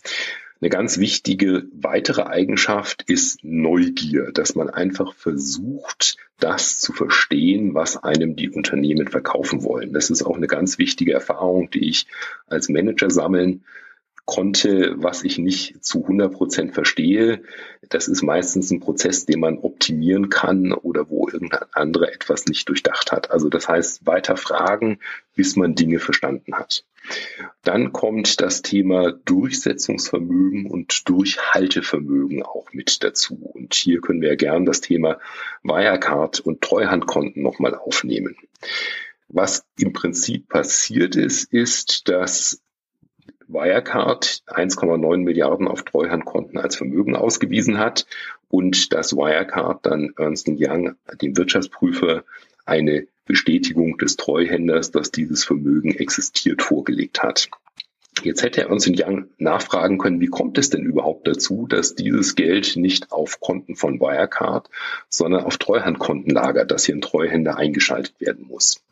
Eine 0.60 0.70
ganz 0.70 0.98
wichtige 0.98 1.66
weitere 1.72 2.22
Eigenschaft 2.22 3.02
ist 3.06 3.44
Neugier, 3.44 4.32
dass 4.32 4.54
man 4.54 4.70
einfach 4.70 5.14
versucht, 5.14 6.16
das 6.38 6.80
zu 6.80 6.92
verstehen, 6.92 7.74
was 7.74 8.02
einem 8.02 8.36
die 8.36 8.50
Unternehmen 8.50 9.08
verkaufen 9.08 9.64
wollen. 9.64 9.92
Das 9.92 10.08
ist 10.08 10.22
auch 10.22 10.36
eine 10.36 10.46
ganz 10.46 10.78
wichtige 10.78 11.12
Erfahrung, 11.12 11.70
die 11.70 11.88
ich 11.90 12.06
als 12.46 12.70
Manager 12.70 13.10
sammeln 13.10 13.64
konnte, 14.24 14.94
was 14.96 15.24
ich 15.24 15.38
nicht 15.38 15.84
zu 15.84 16.02
100 16.02 16.32
Prozent 16.32 16.74
verstehe. 16.74 17.42
Das 17.88 18.08
ist 18.08 18.22
meistens 18.22 18.70
ein 18.70 18.80
Prozess, 18.80 19.24
den 19.24 19.40
man 19.40 19.58
optimieren 19.58 20.30
kann 20.30 20.72
oder 20.72 21.08
wo 21.08 21.28
irgendein 21.28 21.64
anderer 21.72 22.12
etwas 22.12 22.46
nicht 22.46 22.68
durchdacht 22.68 23.12
hat. 23.12 23.30
Also 23.30 23.48
das 23.48 23.68
heißt, 23.68 24.06
weiter 24.06 24.36
fragen, 24.36 24.98
bis 25.36 25.54
man 25.54 25.74
Dinge 25.74 26.00
verstanden 26.00 26.54
hat. 26.54 26.84
Dann 27.62 27.92
kommt 27.92 28.40
das 28.40 28.62
Thema 28.62 29.12
Durchsetzungsvermögen 29.12 30.66
und 30.66 31.08
Durchhaltevermögen 31.08 32.42
auch 32.42 32.72
mit 32.72 33.02
dazu. 33.02 33.50
Und 33.54 33.74
hier 33.74 34.00
können 34.00 34.22
wir 34.22 34.36
gern 34.36 34.66
das 34.66 34.80
Thema 34.80 35.18
Wirecard 35.62 36.40
und 36.40 36.60
Treuhandkonten 36.60 37.42
nochmal 37.42 37.74
aufnehmen. 37.74 38.36
Was 39.28 39.66
im 39.78 39.92
Prinzip 39.92 40.48
passiert 40.48 41.16
ist, 41.16 41.52
ist, 41.52 42.08
dass 42.08 42.62
Wirecard 43.48 44.42
1,9 44.46 45.18
Milliarden 45.18 45.68
auf 45.68 45.82
Treuhandkonten 45.82 46.58
als 46.58 46.76
Vermögen 46.76 47.14
ausgewiesen 47.14 47.78
hat 47.78 48.06
und 48.48 48.92
dass 48.92 49.16
Wirecard 49.16 49.86
dann 49.86 50.12
Ernst 50.16 50.48
Young, 50.48 50.96
dem 51.20 51.36
Wirtschaftsprüfer, 51.36 52.24
eine 52.64 53.06
Bestätigung 53.26 53.98
des 53.98 54.16
Treuhänders, 54.16 54.90
dass 54.90 55.10
dieses 55.10 55.44
Vermögen 55.44 55.94
existiert, 55.94 56.62
vorgelegt 56.62 57.22
hat. 57.22 57.50
Jetzt 58.22 58.42
hätte 58.42 58.62
er 58.62 58.70
uns 58.70 58.86
in 58.86 58.96
Young 58.98 59.26
nachfragen 59.36 59.98
können, 59.98 60.20
wie 60.20 60.28
kommt 60.28 60.56
es 60.56 60.70
denn 60.70 60.82
überhaupt 60.82 61.28
dazu, 61.28 61.66
dass 61.66 61.94
dieses 61.94 62.34
Geld 62.34 62.76
nicht 62.76 63.12
auf 63.12 63.40
Konten 63.40 63.76
von 63.76 64.00
Wirecard, 64.00 64.70
sondern 65.10 65.44
auf 65.44 65.58
Treuhandkonten 65.58 66.32
lagert, 66.32 66.70
dass 66.70 66.86
hier 66.86 66.94
ein 66.94 67.02
Treuhänder 67.02 67.58
eingeschaltet 67.58 68.18
werden 68.18 68.46
muss. 68.46 68.82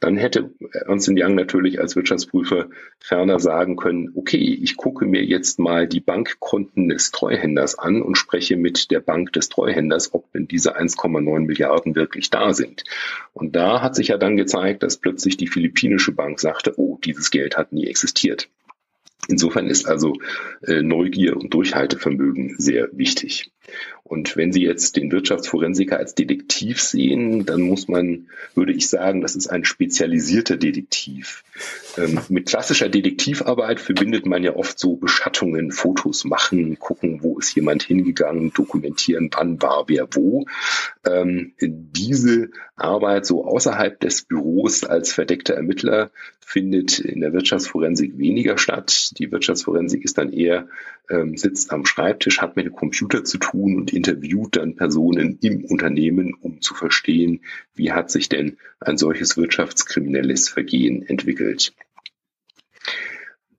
Dann 0.00 0.16
hätte 0.16 0.50
Ernst 0.72 1.08
Young 1.08 1.34
natürlich 1.34 1.80
als 1.80 1.96
Wirtschaftsprüfer 1.96 2.68
ferner 2.98 3.38
sagen 3.40 3.76
können, 3.76 4.12
okay, 4.14 4.58
ich 4.62 4.76
gucke 4.76 5.06
mir 5.06 5.24
jetzt 5.24 5.58
mal 5.58 5.86
die 5.86 6.00
Bankkonten 6.00 6.88
des 6.88 7.10
Treuhänders 7.10 7.78
an 7.78 8.02
und 8.02 8.16
spreche 8.16 8.56
mit 8.56 8.90
der 8.90 9.00
Bank 9.00 9.32
des 9.32 9.48
Treuhänders, 9.48 10.14
ob 10.14 10.32
denn 10.32 10.48
diese 10.48 10.76
1,9 10.76 11.40
Milliarden 11.40 11.94
wirklich 11.94 12.30
da 12.30 12.52
sind. 12.54 12.84
Und 13.32 13.56
da 13.56 13.82
hat 13.82 13.94
sich 13.94 14.08
ja 14.08 14.18
dann 14.18 14.36
gezeigt, 14.36 14.82
dass 14.82 14.96
plötzlich 14.96 15.36
die 15.36 15.48
philippinische 15.48 16.12
Bank 16.12 16.40
sagte, 16.40 16.74
oh, 16.76 16.98
dieses 17.04 17.30
Geld 17.30 17.56
hat 17.56 17.72
nie 17.72 17.86
existiert. 17.86 18.48
Insofern 19.28 19.68
ist 19.68 19.86
also 19.86 20.14
äh, 20.62 20.82
Neugier 20.82 21.36
und 21.36 21.52
Durchhaltevermögen 21.54 22.56
sehr 22.58 22.88
wichtig. 22.92 23.50
Und 24.02 24.36
wenn 24.36 24.52
Sie 24.52 24.62
jetzt 24.62 24.96
den 24.96 25.10
Wirtschaftsforensiker 25.10 25.96
als 25.96 26.14
Detektiv 26.14 26.80
sehen, 26.80 27.46
dann 27.46 27.62
muss 27.62 27.88
man, 27.88 28.28
würde 28.54 28.72
ich 28.72 28.88
sagen, 28.88 29.22
das 29.22 29.34
ist 29.34 29.48
ein 29.48 29.64
spezialisierter 29.64 30.56
Detektiv. 30.56 31.42
Ähm, 31.96 32.20
mit 32.28 32.46
klassischer 32.48 32.88
Detektivarbeit 32.88 33.80
verbindet 33.80 34.26
man 34.26 34.42
ja 34.42 34.56
oft 34.56 34.78
so 34.78 34.96
Beschattungen, 34.96 35.70
Fotos 35.70 36.24
machen, 36.24 36.78
gucken, 36.78 37.22
wo 37.22 37.38
ist 37.38 37.54
jemand 37.54 37.82
hingegangen, 37.82 38.52
dokumentieren, 38.52 39.30
wann 39.32 39.62
war 39.62 39.84
wer 39.86 40.08
wo. 40.12 40.46
Ähm, 41.06 41.52
diese 41.60 42.50
Arbeit 42.76 43.26
so 43.26 43.44
außerhalb 43.44 44.00
des 44.00 44.22
Büros 44.22 44.82
als 44.84 45.12
verdeckter 45.12 45.54
Ermittler 45.54 46.10
findet 46.40 46.98
in 46.98 47.20
der 47.20 47.32
Wirtschaftsforensik 47.32 48.18
weniger 48.18 48.58
statt. 48.58 49.12
Die 49.18 49.30
Wirtschaftsforensik 49.30 50.04
ist 50.04 50.18
dann 50.18 50.32
eher, 50.32 50.68
ähm, 51.08 51.36
sitzt 51.36 51.72
am 51.72 51.86
Schreibtisch, 51.86 52.40
hat 52.40 52.56
mit 52.56 52.66
dem 52.66 52.74
Computer 52.74 53.24
zu 53.24 53.38
tun 53.38 53.76
und 53.76 53.92
interviewt 53.92 54.56
dann 54.56 54.76
Personen 54.76 55.38
im 55.40 55.64
Unternehmen, 55.64 56.34
um 56.40 56.60
zu 56.60 56.74
verstehen, 56.74 57.40
wie 57.74 57.92
hat 57.92 58.10
sich 58.10 58.28
denn 58.28 58.58
ein 58.80 58.98
solches 58.98 59.36
wirtschaftskriminelles 59.36 60.48
Vergehen 60.48 61.06
entwickelt. 61.06 61.72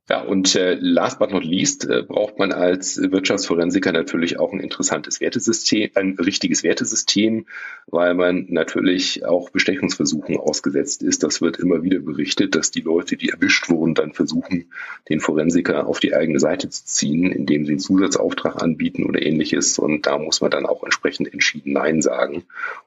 Ja, 0.07 0.21
und 0.21 0.53
äh, 0.53 0.77
last 0.79 1.17
but 1.17 1.31
not 1.31 1.43
least 1.43 1.89
äh, 1.89 2.03
braucht 2.03 2.37
man 2.37 2.51
als 2.51 3.01
Wirtschaftsforensiker 3.01 3.91
natürlich 3.91 4.37
auch 4.37 4.53
ein 4.53 4.59
interessantes 4.59 5.19
Wertesystem, 5.19 5.89
ein 5.95 6.15
richtiges 6.19 6.61
Wertesystem, 6.61 7.47
weil 7.87 8.13
man 8.13 8.45
natürlich 8.49 9.25
auch 9.25 9.49
Bestechungsversuchen 9.49 10.37
ausgesetzt 10.37 11.01
ist. 11.01 11.23
Das 11.23 11.41
wird 11.41 11.57
immer 11.57 11.81
wieder 11.81 11.99
berichtet, 12.01 12.53
dass 12.53 12.69
die 12.69 12.81
Leute, 12.81 13.17
die 13.17 13.29
erwischt 13.29 13.67
wurden, 13.69 13.95
dann 13.95 14.13
versuchen, 14.13 14.71
den 15.09 15.21
Forensiker 15.21 15.87
auf 15.87 15.99
die 15.99 16.13
eigene 16.13 16.39
Seite 16.39 16.69
zu 16.69 16.85
ziehen, 16.85 17.31
indem 17.31 17.65
sie 17.65 17.71
einen 17.71 17.79
Zusatzauftrag 17.79 18.61
anbieten 18.61 19.05
oder 19.05 19.25
ähnliches. 19.25 19.79
Und 19.79 20.05
da 20.05 20.19
muss 20.19 20.39
man 20.39 20.51
dann 20.51 20.67
auch 20.67 20.83
entsprechend 20.83 21.33
entschieden 21.33 21.73
Nein 21.73 22.03
sagen, 22.03 22.43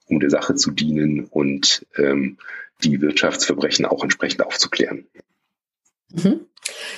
um 0.07 0.21
der 0.21 0.31
Sache 0.31 0.55
zu 0.55 0.71
dienen 0.71 1.25
und 1.25 1.85
ähm, 1.97 2.37
die 2.85 3.01
Wirtschaftsverbrechen 3.01 3.87
auch 3.87 4.05
entsprechend 4.05 4.47
aufzuklären. 4.47 5.09
Mhm. 6.13 6.41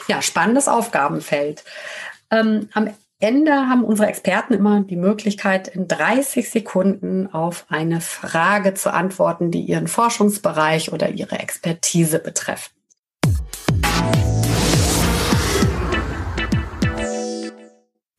Ja, 0.08 0.22
spannendes 0.22 0.68
Aufgabenfeld. 0.68 1.64
Ähm, 2.30 2.68
am 2.72 2.90
Ende 3.22 3.52
haben 3.52 3.84
unsere 3.84 4.08
Experten 4.08 4.54
immer 4.54 4.80
die 4.80 4.96
Möglichkeit, 4.96 5.68
in 5.68 5.86
30 5.86 6.48
Sekunden 6.48 7.26
auf 7.30 7.66
eine 7.68 8.00
Frage 8.00 8.72
zu 8.72 8.92
antworten, 8.92 9.50
die 9.50 9.60
ihren 9.60 9.88
Forschungsbereich 9.88 10.90
oder 10.92 11.10
ihre 11.10 11.38
Expertise 11.38 12.18
betrifft. 12.18 12.72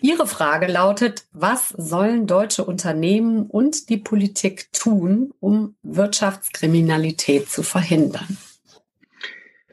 Ihre 0.04 0.28
Frage 0.28 0.68
lautet, 0.68 1.26
was 1.32 1.70
sollen 1.70 2.28
deutsche 2.28 2.64
Unternehmen 2.64 3.48
und 3.48 3.90
die 3.90 3.98
Politik 3.98 4.72
tun, 4.74 5.32
um 5.40 5.76
Wirtschaftskriminalität 5.84 7.50
zu 7.50 7.64
verhindern? 7.64 8.38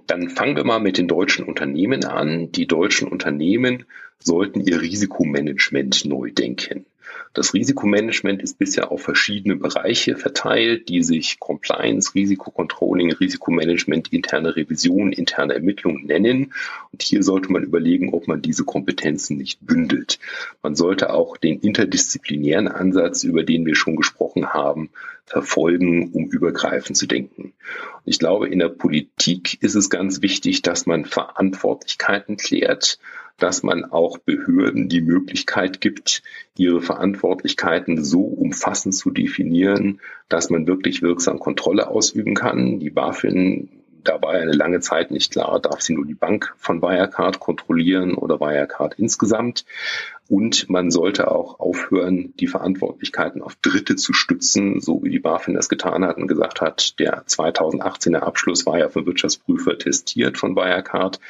Dann 0.09 0.31
fangen 0.31 0.57
wir 0.57 0.64
mal 0.64 0.81
mit 0.81 0.97
den 0.97 1.07
deutschen 1.07 1.44
Unternehmen 1.44 2.05
an. 2.05 2.51
Die 2.51 2.66
deutschen 2.66 3.09
Unternehmen 3.09 3.85
sollten 4.18 4.61
ihr 4.61 4.81
Risikomanagement 4.81 6.07
neu 6.07 6.33
denken. 6.33 6.87
Das 7.35 7.55
Risikomanagement 7.55 8.42
ist 8.42 8.59
bisher 8.59 8.90
auf 8.90 9.03
verschiedene 9.03 9.57
Bereiche 9.57 10.16
verteilt, 10.16 10.88
die 10.88 11.03
sich 11.03 11.38
Compliance, 11.38 12.14
Risikocontrolling, 12.14 13.12
Risikomanagement, 13.12 14.12
interne 14.12 14.57
Revision, 14.57 15.12
interne 15.12 15.55
Ermittlung 15.55 16.05
nennen. 16.05 16.53
Und 16.92 17.03
hier 17.03 17.23
sollte 17.23 17.53
man 17.53 17.62
überlegen, 17.62 18.12
ob 18.12 18.27
man 18.27 18.42
diese 18.42 18.64
Kompetenzen 18.64 19.37
nicht 19.37 19.64
bündelt. 19.64 20.18
Man 20.62 20.75
sollte 20.75 21.12
auch 21.12 21.37
den 21.37 21.61
interdisziplinären 21.61 22.68
Ansatz, 22.68 23.25
über 23.25 23.44
den 23.44 23.66
wir 23.66 23.75
schon 23.75 23.97
gesprochen 23.97 24.53
haben, 24.53 24.90
verfolgen, 25.27 26.11
um 26.12 26.27
übergreifend 26.31 26.97
zu 26.97 27.07
denken. 27.07 27.42
Und 27.42 28.03
ich 28.05 28.18
glaube, 28.18 28.49
in 28.49 28.59
der 28.59 28.71
Politik 28.71 29.62
ist 29.62 29.75
es 29.75 29.90
ganz 29.90 30.23
wichtig, 30.23 30.62
dass 30.62 30.87
man 30.87 31.05
Verantwortlichkeiten 31.05 32.37
klärt 32.37 32.99
dass 33.38 33.62
man 33.62 33.85
auch 33.85 34.18
Behörden 34.18 34.88
die 34.88 35.01
Möglichkeit 35.01 35.81
gibt, 35.81 36.22
ihre 36.57 36.83
Verantwortlichkeiten 36.83 38.05
so 38.05 38.22
umfassend 38.22 38.94
zu 38.94 39.11
definieren, 39.11 40.01
dass 40.29 40.51
man 40.51 40.66
wirklich 40.66 41.03
wirksam 41.03 41.38
Kontrolle 41.38 41.88
ausüben 41.88 42.35
kann. 42.35 42.81
Die 42.81 42.90
BaFin 42.90 43.70
da 44.09 44.20
war 44.22 44.37
ja 44.37 44.42
eine 44.42 44.53
lange 44.53 44.81
Zeit 44.81 45.11
nicht 45.11 45.33
klar, 45.33 45.61
darf 45.61 45.81
sie 45.81 45.92
nur 45.94 46.07
die 46.07 46.14
Bank 46.14 46.55
von 46.57 46.81
Wirecard 46.81 47.40
kontrollieren 47.40 48.14
oder 48.14 48.40
Wirecard 48.40 48.94
insgesamt. 48.98 49.64
Und 50.29 50.68
man 50.68 50.90
sollte 50.90 51.31
auch 51.31 51.59
aufhören, 51.59 52.35
die 52.38 52.48
Verantwortlichkeiten 52.48 53.42
auf 53.42 53.57
Dritte 53.57 53.96
zu 53.96 54.12
stützen, 54.12 54.81
so 54.81 55.03
wie 55.03 55.11
die 55.11 55.18
BaFin 55.18 55.55
das 55.55 55.68
getan 55.68 56.05
hat 56.05 56.18
und 56.18 56.27
gesagt 56.27 56.61
hat, 56.61 56.98
der 56.98 57.24
2018er 57.24 58.18
Abschluss 58.18 58.66
war 58.66 58.79
ja 58.79 58.88
für 58.88 59.07
Wirtschaftsprüfer 59.07 59.79
testiert 59.79 60.38
von 60.38 60.55
Wirecard. 60.55 61.20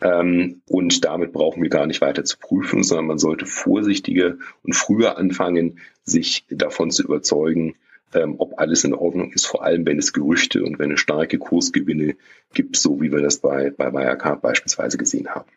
Ähm, 0.00 0.60
und 0.68 1.04
damit 1.04 1.32
brauchen 1.32 1.62
wir 1.62 1.70
gar 1.70 1.86
nicht 1.86 2.00
weiter 2.00 2.24
zu 2.24 2.38
prüfen, 2.38 2.82
sondern 2.82 3.06
man 3.06 3.18
sollte 3.18 3.46
vorsichtiger 3.46 4.36
und 4.62 4.74
früher 4.74 5.16
anfangen, 5.16 5.78
sich 6.04 6.44
davon 6.50 6.90
zu 6.90 7.02
überzeugen, 7.02 7.76
ähm, 8.14 8.36
ob 8.38 8.58
alles 8.58 8.84
in 8.84 8.94
Ordnung 8.94 9.32
ist, 9.32 9.46
vor 9.46 9.64
allem 9.64 9.86
wenn 9.86 9.98
es 9.98 10.12
Gerüchte 10.12 10.62
und 10.62 10.78
wenn 10.78 10.92
es 10.92 11.00
starke 11.00 11.38
Kursgewinne 11.38 12.16
gibt, 12.52 12.76
so 12.76 13.00
wie 13.00 13.10
wir 13.10 13.20
das 13.20 13.38
bei, 13.38 13.70
bei 13.70 13.92
Wirecard 13.92 14.42
beispielsweise 14.42 14.98
gesehen 14.98 15.28
haben. 15.28 15.48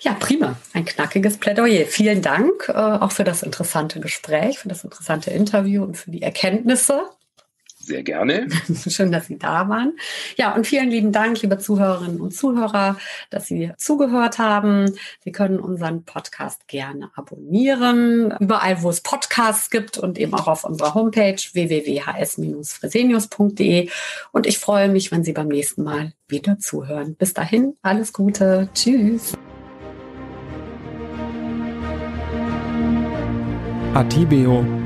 Ja, 0.00 0.14
prima. 0.14 0.56
Ein 0.74 0.84
knackiges 0.84 1.38
Plädoyer. 1.38 1.86
Vielen 1.86 2.22
Dank 2.22 2.68
äh, 2.68 2.72
auch 2.72 3.12
für 3.12 3.24
das 3.24 3.42
interessante 3.42 4.00
Gespräch, 4.00 4.58
für 4.58 4.68
das 4.68 4.84
interessante 4.84 5.30
Interview 5.30 5.84
und 5.84 5.96
für 5.96 6.10
die 6.10 6.22
Erkenntnisse. 6.22 7.02
Sehr 7.86 8.02
gerne. 8.02 8.48
Schön, 8.88 9.12
dass 9.12 9.28
Sie 9.28 9.38
da 9.38 9.68
waren. 9.68 9.96
Ja, 10.36 10.56
und 10.56 10.66
vielen 10.66 10.90
lieben 10.90 11.12
Dank, 11.12 11.40
liebe 11.40 11.56
Zuhörerinnen 11.56 12.20
und 12.20 12.34
Zuhörer, 12.34 12.96
dass 13.30 13.46
Sie 13.46 13.70
zugehört 13.76 14.40
haben. 14.40 14.92
Sie 15.22 15.30
können 15.30 15.60
unseren 15.60 16.02
Podcast 16.02 16.66
gerne 16.66 17.12
abonnieren, 17.14 18.34
überall, 18.40 18.82
wo 18.82 18.90
es 18.90 19.02
Podcasts 19.02 19.70
gibt 19.70 19.98
und 19.98 20.18
eben 20.18 20.34
auch 20.34 20.48
auf 20.48 20.64
unserer 20.64 20.94
Homepage 20.94 21.36
www.hs-fresenius.de. 21.36 23.88
Und 24.32 24.48
ich 24.48 24.58
freue 24.58 24.88
mich, 24.88 25.12
wenn 25.12 25.22
Sie 25.22 25.32
beim 25.32 25.46
nächsten 25.46 25.84
Mal 25.84 26.12
wieder 26.26 26.58
zuhören. 26.58 27.14
Bis 27.14 27.34
dahin, 27.34 27.76
alles 27.82 28.12
Gute. 28.12 28.68
Tschüss. 28.74 29.34
Atibeo 33.94 34.85